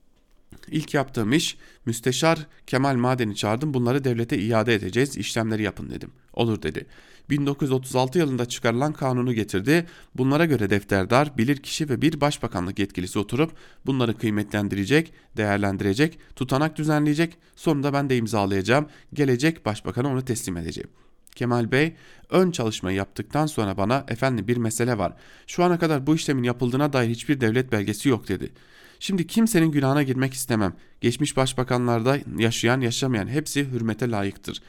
İlk 0.71 0.95
yaptığım 0.95 1.33
iş 1.33 1.57
müsteşar 1.87 2.47
Kemal 2.67 2.97
Maden'i 2.97 3.37
çağırdım 3.37 3.75
bunları 3.75 4.05
devlete 4.05 4.39
iade 4.39 4.75
edeceğiz 4.75 5.17
işlemleri 5.17 5.63
yapın 5.63 5.91
dedim. 5.91 6.11
Olur 6.33 6.63
dedi. 6.63 6.87
1936 7.31 8.19
yılında 8.19 8.47
çıkarılan 8.47 8.93
kanunu 8.93 9.33
getirdi. 9.33 9.87
Bunlara 10.15 10.45
göre 10.45 10.71
defterdar, 10.71 11.39
bilirkişi 11.39 11.89
ve 11.89 12.03
bir 12.03 12.21
başbakanlık 12.21 12.79
yetkilisi 12.79 13.19
oturup 13.19 13.53
bunları 13.87 14.19
kıymetlendirecek, 14.19 15.13
değerlendirecek, 15.37 16.19
tutanak 16.37 16.77
düzenleyecek. 16.77 17.37
Sonunda 17.57 17.93
ben 17.93 18.11
de 18.11 18.17
imzalayacağım. 18.17 18.87
Gelecek 19.15 19.67
başbakana 19.67 20.09
onu 20.09 20.25
teslim 20.25 20.57
edeceğim. 20.57 20.91
Kemal 21.35 21.73
Bey 21.73 21.95
ön 22.31 22.51
çalışmayı 22.51 22.97
yaptıktan 22.97 23.47
sonra 23.47 23.77
bana 23.77 24.05
efendim 24.09 24.49
bir 24.49 24.57
mesele 24.57 24.99
var. 24.99 25.13
Şu 25.47 25.65
ana 25.65 25.79
kadar 25.79 26.07
bu 26.07 26.15
işlemin 26.15 26.43
yapıldığına 26.43 26.93
dair 26.93 27.09
hiçbir 27.09 27.41
devlet 27.41 27.73
belgesi 27.73 28.09
yok 28.09 28.29
dedi. 28.29 28.53
Şimdi 29.01 29.27
kimsenin 29.27 29.71
günahına 29.73 30.03
girmek 30.03 30.35
istemem. 30.35 30.75
Geçmiş 31.01 31.37
başbakanlarda 31.37 32.19
yaşayan 32.39 32.81
yaşamayan 32.81 33.29
hepsi 33.29 33.71
hürmete 33.71 34.11
layıktır. 34.11 34.63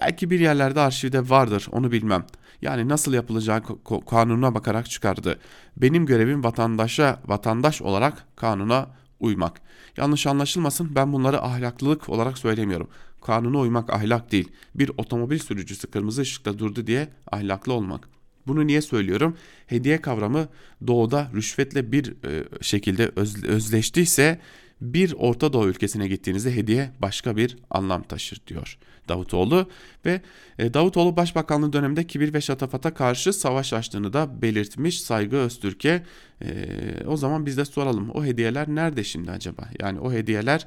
Belki 0.00 0.30
bir 0.30 0.40
yerlerde 0.40 0.80
arşivde 0.80 1.28
vardır 1.28 1.68
onu 1.72 1.92
bilmem. 1.92 2.26
Yani 2.62 2.88
nasıl 2.88 3.14
yapılacağı 3.14 3.62
kanuna 4.10 4.54
bakarak 4.54 4.90
çıkardı. 4.90 5.38
Benim 5.76 6.06
görevim 6.06 6.44
vatandaşa 6.44 7.20
vatandaş 7.26 7.82
olarak 7.82 8.26
kanuna 8.36 8.86
uymak. 9.20 9.60
Yanlış 9.96 10.26
anlaşılmasın 10.26 10.94
ben 10.94 11.12
bunları 11.12 11.42
ahlaklılık 11.42 12.08
olarak 12.08 12.38
söylemiyorum. 12.38 12.88
Kanuna 13.22 13.58
uymak 13.58 13.92
ahlak 13.92 14.32
değil. 14.32 14.52
Bir 14.74 14.90
otomobil 14.96 15.38
sürücüsü 15.38 15.86
kırmızı 15.86 16.20
ışıkta 16.20 16.58
durdu 16.58 16.86
diye 16.86 17.08
ahlaklı 17.32 17.72
olmak. 17.72 18.15
Bunu 18.46 18.66
niye 18.66 18.82
söylüyorum? 18.82 19.36
Hediye 19.66 20.00
kavramı 20.00 20.48
doğuda 20.86 21.30
rüşvetle 21.34 21.92
bir 21.92 22.08
e, 22.08 22.44
şekilde 22.60 23.10
öz, 23.16 23.44
özleştiyse 23.44 24.40
bir 24.80 25.14
Orta 25.18 25.52
Doğu 25.52 25.68
ülkesine 25.68 26.08
gittiğinizde 26.08 26.56
hediye 26.56 26.90
başka 26.98 27.36
bir 27.36 27.56
anlam 27.70 28.02
taşır 28.02 28.40
diyor 28.46 28.78
Davutoğlu. 29.08 29.68
Ve 30.06 30.20
e, 30.58 30.74
Davutoğlu 30.74 31.16
Başbakanlığı 31.16 31.72
döneminde 31.72 32.06
kibir 32.06 32.34
ve 32.34 32.40
şatafata 32.40 32.94
karşı 32.94 33.32
savaş 33.32 33.72
açtığını 33.72 34.12
da 34.12 34.42
belirtmiş 34.42 35.00
Saygı 35.00 35.36
Öztürk'e. 35.36 36.02
E, 36.42 36.48
o 37.06 37.16
zaman 37.16 37.46
biz 37.46 37.56
de 37.56 37.64
soralım 37.64 38.10
o 38.10 38.24
hediyeler 38.24 38.68
nerede 38.68 39.04
şimdi 39.04 39.30
acaba? 39.30 39.68
Yani 39.80 40.00
o 40.00 40.12
hediyeler 40.12 40.66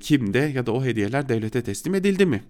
kimde 0.00 0.38
ya 0.38 0.66
da 0.66 0.72
o 0.72 0.84
hediyeler 0.84 1.28
devlete 1.28 1.62
teslim 1.62 1.94
edildi 1.94 2.26
mi 2.26 2.42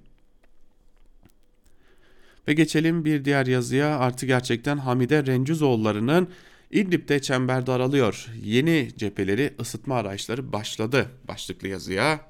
ve 2.48 2.52
geçelim 2.52 3.04
bir 3.04 3.24
diğer 3.24 3.46
yazıya 3.46 3.98
artı 3.98 4.26
gerçekten 4.26 4.78
Hamide 4.78 5.26
Rencuzoğulları'nın 5.26 6.28
İdlib'de 6.70 7.20
çember 7.20 7.66
daralıyor. 7.66 8.26
Yeni 8.42 8.88
cepheleri 8.96 9.54
ısıtma 9.60 9.96
araçları 9.96 10.52
başladı 10.52 11.06
başlıklı 11.28 11.68
yazıya. 11.68 12.20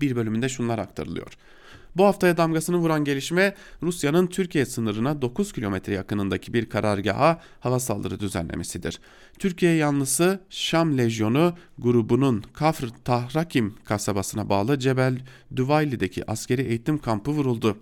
Bir 0.00 0.16
bölümünde 0.16 0.48
şunlar 0.48 0.78
aktarılıyor. 0.78 1.32
Bu 1.96 2.04
haftaya 2.04 2.36
damgasını 2.36 2.76
vuran 2.76 3.04
gelişme 3.04 3.54
Rusya'nın 3.82 4.26
Türkiye 4.26 4.66
sınırına 4.66 5.22
9 5.22 5.52
kilometre 5.52 5.94
yakınındaki 5.94 6.54
bir 6.54 6.68
karargaha 6.68 7.40
hava 7.60 7.80
saldırı 7.80 8.20
düzenlemesidir. 8.20 9.00
Türkiye 9.38 9.74
yanlısı 9.74 10.40
Şam 10.50 10.98
Lejyonu 10.98 11.54
grubunun 11.78 12.44
Kafr 12.52 12.88
Tahrakim 13.04 13.74
kasabasına 13.84 14.48
bağlı 14.48 14.78
Cebel 14.78 15.18
Düvayli'deki 15.56 16.30
askeri 16.30 16.62
eğitim 16.62 16.98
kampı 16.98 17.30
vuruldu. 17.30 17.76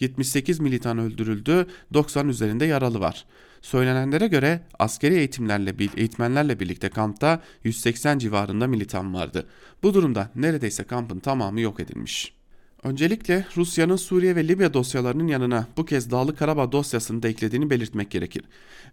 78 0.00 0.60
militan 0.60 0.98
öldürüldü, 0.98 1.66
90 1.94 2.28
üzerinde 2.28 2.64
yaralı 2.64 3.00
var. 3.00 3.24
Söylenenlere 3.62 4.26
göre 4.26 4.60
askeri 4.78 5.14
eğitimlerle 5.14 5.74
eğitmenlerle 5.96 6.60
birlikte 6.60 6.88
kampta 6.88 7.42
180 7.64 8.18
civarında 8.18 8.66
militan 8.66 9.14
vardı. 9.14 9.46
Bu 9.82 9.94
durumda 9.94 10.30
neredeyse 10.34 10.84
kampın 10.84 11.18
tamamı 11.18 11.60
yok 11.60 11.80
edilmiş. 11.80 12.36
Öncelikle 12.82 13.46
Rusya'nın 13.56 13.96
Suriye 13.96 14.36
ve 14.36 14.48
Libya 14.48 14.74
dosyalarının 14.74 15.26
yanına 15.26 15.66
bu 15.76 15.84
kez 15.84 16.10
Dağlı 16.10 16.36
Karabağ 16.36 16.72
dosyasını 16.72 17.22
da 17.22 17.28
eklediğini 17.28 17.70
belirtmek 17.70 18.10
gerekir. 18.10 18.42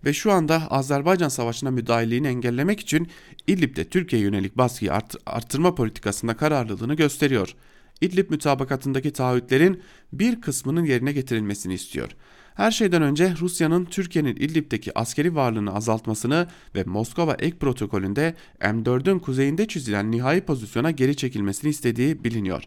Ve 0.06 0.14
şu 0.14 0.32
anda 0.32 0.68
Azerbaycan 0.70 1.30
Savaşı'na 1.30 1.72
müdahilliğini 1.72 2.28
engellemek 2.28 2.80
için 2.80 3.08
İdlib'de 3.48 3.86
Türkiye 3.86 4.22
yönelik 4.22 4.58
baskıyı 4.58 4.94
art 4.94 5.16
artırma 5.26 5.76
politikasında 5.76 6.38
kararlılığını 6.38 6.94
gösteriyor. 6.94 7.56
İdlib 8.02 8.30
mütabakatındaki 8.30 9.14
taahhütlerin 9.14 9.82
bir 10.14 10.42
kısmının 10.42 10.86
yerine 10.86 11.12
getirilmesini 11.12 11.74
istiyor. 11.74 12.10
Her 12.56 12.72
şeyden 12.72 13.02
önce 13.02 13.34
Rusya'nın 13.40 13.86
Türkiye'nin 13.86 14.36
İdlib'deki 14.36 15.00
askeri 15.00 15.36
varlığını 15.36 15.76
azaltmasını 15.76 16.48
ve 16.76 16.84
Moskova 16.84 17.34
ek 17.34 17.58
protokolünde 17.58 18.36
M4'ün 18.60 19.20
kuzeyinde 19.20 19.68
çizilen 19.68 20.12
nihai 20.12 20.42
pozisyona 20.42 20.92
geri 20.92 21.16
çekilmesini 21.16 21.70
istediği 21.70 22.24
biliniyor. 22.24 22.64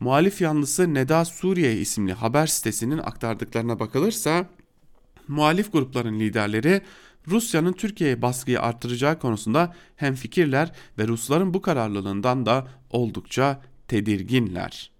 Muhalif 0.00 0.40
yanlısı 0.40 0.94
Neda 0.94 1.24
Suriye 1.24 1.76
isimli 1.76 2.12
haber 2.12 2.46
sitesinin 2.46 2.98
aktardıklarına 2.98 3.80
bakılırsa 3.80 4.46
muhalif 5.28 5.72
grupların 5.72 6.20
liderleri 6.20 6.80
Rusya'nın 7.28 7.72
Türkiye'ye 7.72 8.22
baskıyı 8.22 8.60
arttıracağı 8.60 9.18
konusunda 9.18 9.74
hemfikirler 9.96 10.72
ve 10.98 11.08
Rusların 11.08 11.54
bu 11.54 11.62
kararlılığından 11.62 12.46
da 12.46 12.68
oldukça 12.90 13.60
tedirginler. 13.90 14.90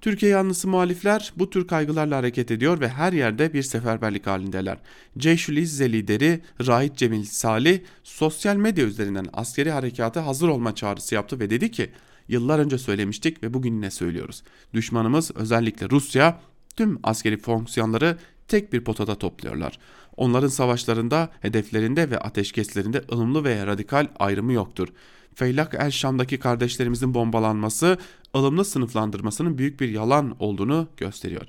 Türkiye 0.00 0.32
yanlısı 0.32 0.68
muhalifler 0.68 1.32
bu 1.36 1.50
tür 1.50 1.66
kaygılarla 1.66 2.16
hareket 2.16 2.50
ediyor 2.50 2.80
ve 2.80 2.88
her 2.88 3.12
yerde 3.12 3.52
bir 3.52 3.62
seferberlik 3.62 4.26
halindeler. 4.26 4.78
Ceyşül 5.18 5.56
İzze 5.56 5.92
lideri 5.92 6.40
Rahit 6.66 6.96
Cemil 6.96 7.24
Salih 7.24 7.80
sosyal 8.04 8.56
medya 8.56 8.84
üzerinden 8.84 9.26
askeri 9.32 9.70
harekata 9.70 10.26
hazır 10.26 10.48
olma 10.48 10.74
çağrısı 10.74 11.14
yaptı 11.14 11.40
ve 11.40 11.50
dedi 11.50 11.70
ki 11.70 11.90
yıllar 12.28 12.58
önce 12.58 12.78
söylemiştik 12.78 13.42
ve 13.42 13.54
bugün 13.54 13.74
yine 13.74 13.90
söylüyoruz. 13.90 14.42
Düşmanımız 14.74 15.30
özellikle 15.34 15.90
Rusya 15.90 16.40
tüm 16.76 16.98
askeri 17.02 17.38
fonksiyonları 17.38 18.18
tek 18.48 18.72
bir 18.72 18.84
potada 18.84 19.14
topluyorlar. 19.14 19.78
Onların 20.16 20.48
savaşlarında, 20.48 21.30
hedeflerinde 21.40 22.10
ve 22.10 22.18
ateşkeslerinde 22.18 23.02
ılımlı 23.12 23.44
veya 23.44 23.66
radikal 23.66 24.06
ayrımı 24.18 24.52
yoktur. 24.52 24.88
Feylak 25.34 25.74
El 25.74 25.90
Şam'daki 25.90 26.38
kardeşlerimizin 26.38 27.14
bombalanması 27.14 27.98
ılımlı 28.36 28.64
sınıflandırmasının 28.64 29.58
büyük 29.58 29.80
bir 29.80 29.88
yalan 29.88 30.36
olduğunu 30.38 30.88
gösteriyor. 30.96 31.46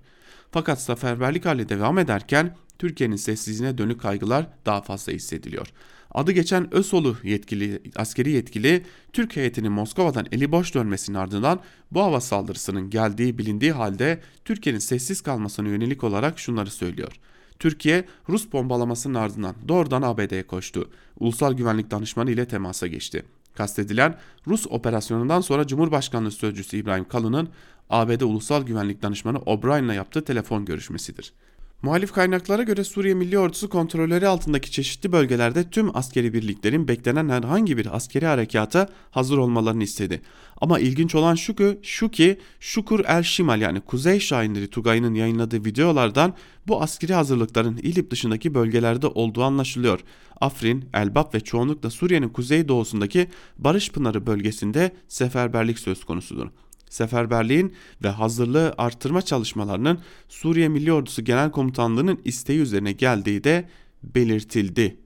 Fakat 0.52 0.82
seferberlik 0.82 1.46
hali 1.46 1.70
devam 1.70 1.98
ederken 1.98 2.56
Türkiye'nin 2.80 3.16
sessizliğine 3.16 3.78
dönük 3.78 4.02
kaygılar 4.02 4.48
daha 4.66 4.82
fazla 4.82 5.14
hissediliyor. 5.14 5.68
Adı 6.12 6.32
geçen 6.32 6.74
ÖSOL'u 6.74 7.18
yetkili, 7.24 7.82
askeri 7.96 8.32
yetkili 8.32 8.86
Türk 9.14 9.36
heyetinin 9.36 9.72
Moskova'dan 9.72 10.28
eli 10.32 10.52
boş 10.52 10.76
dönmesinin 10.76 11.18
ardından 11.18 11.60
bu 11.92 12.02
hava 12.02 12.22
saldırısının 12.22 12.90
geldiği 12.90 13.38
bilindiği 13.38 13.72
halde 13.72 14.22
Türkiye'nin 14.46 14.80
sessiz 14.80 15.22
kalmasına 15.22 15.70
yönelik 15.70 16.04
olarak 16.04 16.40
şunları 16.40 16.70
söylüyor. 16.72 17.12
Türkiye 17.60 18.06
Rus 18.30 18.54
bombalamasının 18.54 19.14
ardından 19.14 19.56
doğrudan 19.68 20.02
ABD'ye 20.02 20.48
koştu. 20.48 20.90
Ulusal 21.20 21.54
Güvenlik 21.54 21.92
Danışmanı 21.92 22.32
ile 22.32 22.48
temasa 22.48 22.88
geçti. 22.88 23.24
Kastedilen 23.56 24.16
Rus 24.48 24.68
operasyonundan 24.70 25.42
sonra 25.42 25.68
Cumhurbaşkanlığı 25.68 26.32
Sözcüsü 26.32 26.78
İbrahim 26.78 27.08
Kalın'ın 27.08 27.50
ABD 27.90 28.22
Ulusal 28.22 28.64
Güvenlik 28.64 29.02
Danışmanı 29.02 29.40
O'Brien'le 29.40 29.94
yaptığı 29.94 30.26
telefon 30.26 30.66
görüşmesidir. 30.66 31.34
Muhalif 31.82 32.12
kaynaklara 32.12 32.64
göre 32.64 32.84
Suriye 32.84 33.14
Milli 33.14 33.40
Ordusu 33.40 33.70
kontrolleri 33.70 34.28
altındaki 34.28 34.72
çeşitli 34.72 35.12
bölgelerde 35.12 35.70
tüm 35.70 35.98
askeri 35.98 36.34
birliklerin 36.34 36.88
beklenen 36.88 37.30
herhangi 37.30 37.78
bir 37.78 37.96
askeri 37.96 38.26
harekata 38.26 38.90
hazır 39.12 39.38
olmalarını 39.38 39.84
istedi. 39.84 40.22
Ama 40.62 40.80
ilginç 40.80 41.16
olan 41.16 41.36
şu 41.36 41.56
ki, 41.56 41.80
şu 41.82 42.12
ki 42.12 42.40
Şukur 42.60 43.06
El 43.06 43.24
Şimal 43.24 43.62
yani 43.62 43.82
Kuzey 43.82 44.20
Şahinleri 44.20 44.68
Tugay'ın 44.70 45.14
yayınladığı 45.14 45.66
videolardan 45.66 46.34
bu 46.68 46.82
askeri 46.82 47.14
hazırlıkların 47.14 47.78
İlip 47.78 48.12
dışındaki 48.12 48.54
bölgelerde 48.54 49.08
olduğu 49.08 49.44
anlaşılıyor. 49.44 50.00
Afrin, 50.42 50.90
Elbap 50.94 51.36
ve 51.36 51.40
çoğunlukla 51.40 51.90
Suriye'nin 51.90 52.30
kuzey 52.30 52.68
doğusundaki 52.68 53.28
Barış 53.58 53.92
Pınarı 53.92 54.28
bölgesinde 54.28 54.92
seferberlik 55.08 55.80
söz 55.80 56.04
konusudur 56.04 56.48
seferberliğin 56.90 57.74
ve 58.04 58.10
hazırlığı 58.10 58.74
artırma 58.78 59.22
çalışmalarının 59.22 60.00
Suriye 60.30 60.68
Milli 60.68 60.94
Ordusu 60.94 61.24
Genel 61.24 61.52
Komutanlığı'nın 61.52 62.20
isteği 62.26 62.60
üzerine 62.60 62.92
geldiği 62.92 63.44
de 63.44 63.70
belirtildi. 64.04 64.98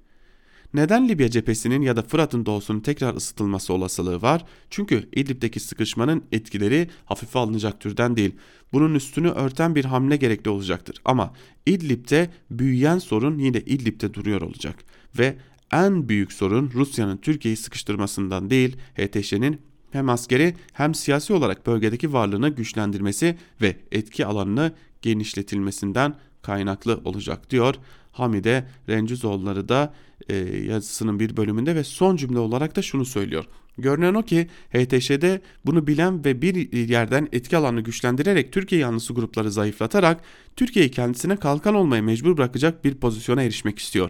Neden 0.74 1.10
Libya 1.10 1.30
cephesinin 1.30 1.82
ya 1.82 1.96
da 1.96 2.02
Fırat'ın 2.02 2.46
doğusunun 2.46 2.80
tekrar 2.80 3.16
ısıtılması 3.16 3.74
olasılığı 3.74 4.22
var? 4.22 4.46
Çünkü 4.70 5.10
İdlib'deki 5.16 5.60
sıkışmanın 5.60 6.24
etkileri 6.32 6.90
hafife 7.06 7.40
alınacak 7.40 7.80
türden 7.80 8.16
değil. 8.16 8.36
Bunun 8.74 8.96
üstünü 8.96 9.30
örten 9.30 9.76
bir 9.76 9.86
hamle 9.86 10.16
gerekli 10.16 10.50
olacaktır. 10.50 11.02
Ama 11.06 11.34
İdlib'de 11.66 12.30
büyüyen 12.52 13.00
sorun 13.00 13.40
yine 13.40 13.58
İdlib'de 13.58 14.14
duruyor 14.14 14.42
olacak. 14.42 14.76
Ve 15.20 15.36
en 15.72 16.10
büyük 16.10 16.34
sorun 16.34 16.72
Rusya'nın 16.74 17.18
Türkiye'yi 17.18 17.58
sıkıştırmasından 17.58 18.50
değil, 18.50 18.78
HTŞ'nin 18.98 19.62
hem 19.94 20.10
askeri 20.10 20.56
hem 20.74 20.96
siyasi 20.96 21.34
olarak 21.34 21.68
bölgedeki 21.68 22.14
varlığını 22.14 22.50
güçlendirmesi 22.50 23.38
ve 23.62 23.76
etki 23.92 24.26
alanını 24.26 24.72
genişletilmesinden 25.02 26.16
kaynaklı 26.42 27.02
olacak 27.06 27.50
diyor. 27.50 27.76
Hamide 28.12 28.68
Rencizoğulları 28.90 29.70
da 29.70 29.94
e, 30.30 30.36
yazısının 30.66 31.20
bir 31.20 31.38
bölümünde 31.38 31.76
ve 31.76 31.84
son 31.84 32.16
cümle 32.16 32.40
olarak 32.40 32.76
da 32.76 32.82
şunu 32.82 33.06
söylüyor. 33.06 33.46
Görünen 33.78 34.14
o 34.14 34.24
ki 34.24 34.48
HTŞ'de 34.74 35.42
bunu 35.66 35.88
bilen 35.88 36.26
ve 36.26 36.42
bir 36.42 36.74
yerden 36.90 37.28
etki 37.32 37.58
alanını 37.58 37.82
güçlendirerek 37.82 38.52
Türkiye 38.52 38.82
yanlısı 38.82 39.14
grupları 39.14 39.52
zayıflatarak 39.52 40.22
Türkiye'yi 40.56 40.92
kendisine 40.92 41.36
kalkan 41.36 41.76
olmaya 41.76 42.02
mecbur 42.02 42.38
bırakacak 42.38 42.86
bir 42.86 42.96
pozisyona 42.96 43.44
erişmek 43.44 43.80
istiyor. 43.80 44.10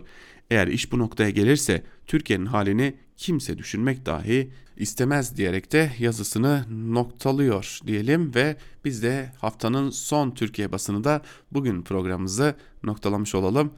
Eğer 0.52 0.68
iş 0.68 0.92
bu 0.92 1.00
noktaya 1.00 1.30
gelirse 1.30 1.84
Türkiye'nin 2.08 2.46
halini 2.46 2.96
kimse 3.18 3.58
düşünmek 3.58 4.06
dahi 4.06 4.50
istemez 4.78 5.38
diyerek 5.38 5.72
de 5.72 5.92
yazısını 6.00 6.66
noktalıyor 6.70 7.80
diyelim 7.88 8.36
ve 8.36 8.56
biz 8.86 9.04
de 9.04 9.32
haftanın 9.38 9.90
son 9.90 10.32
Türkiye 10.32 10.72
basını 10.72 11.04
da 11.04 11.22
bugün 11.52 11.82
programımızı 11.82 12.56
noktalamış 12.84 13.36
olalım. 13.36 13.72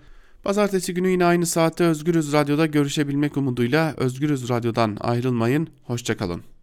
Pazartesi 0.43 0.93
günü 0.93 1.09
yine 1.09 1.25
aynı 1.25 1.45
saatte 1.45 1.83
Özgürüz 1.83 2.33
Radyo'da 2.33 2.65
görüşebilmek 2.65 3.37
umuduyla 3.37 3.93
Özgürüz 3.97 4.49
Radyo'dan 4.49 4.97
ayrılmayın. 5.01 5.67
Hoşçakalın. 5.83 6.54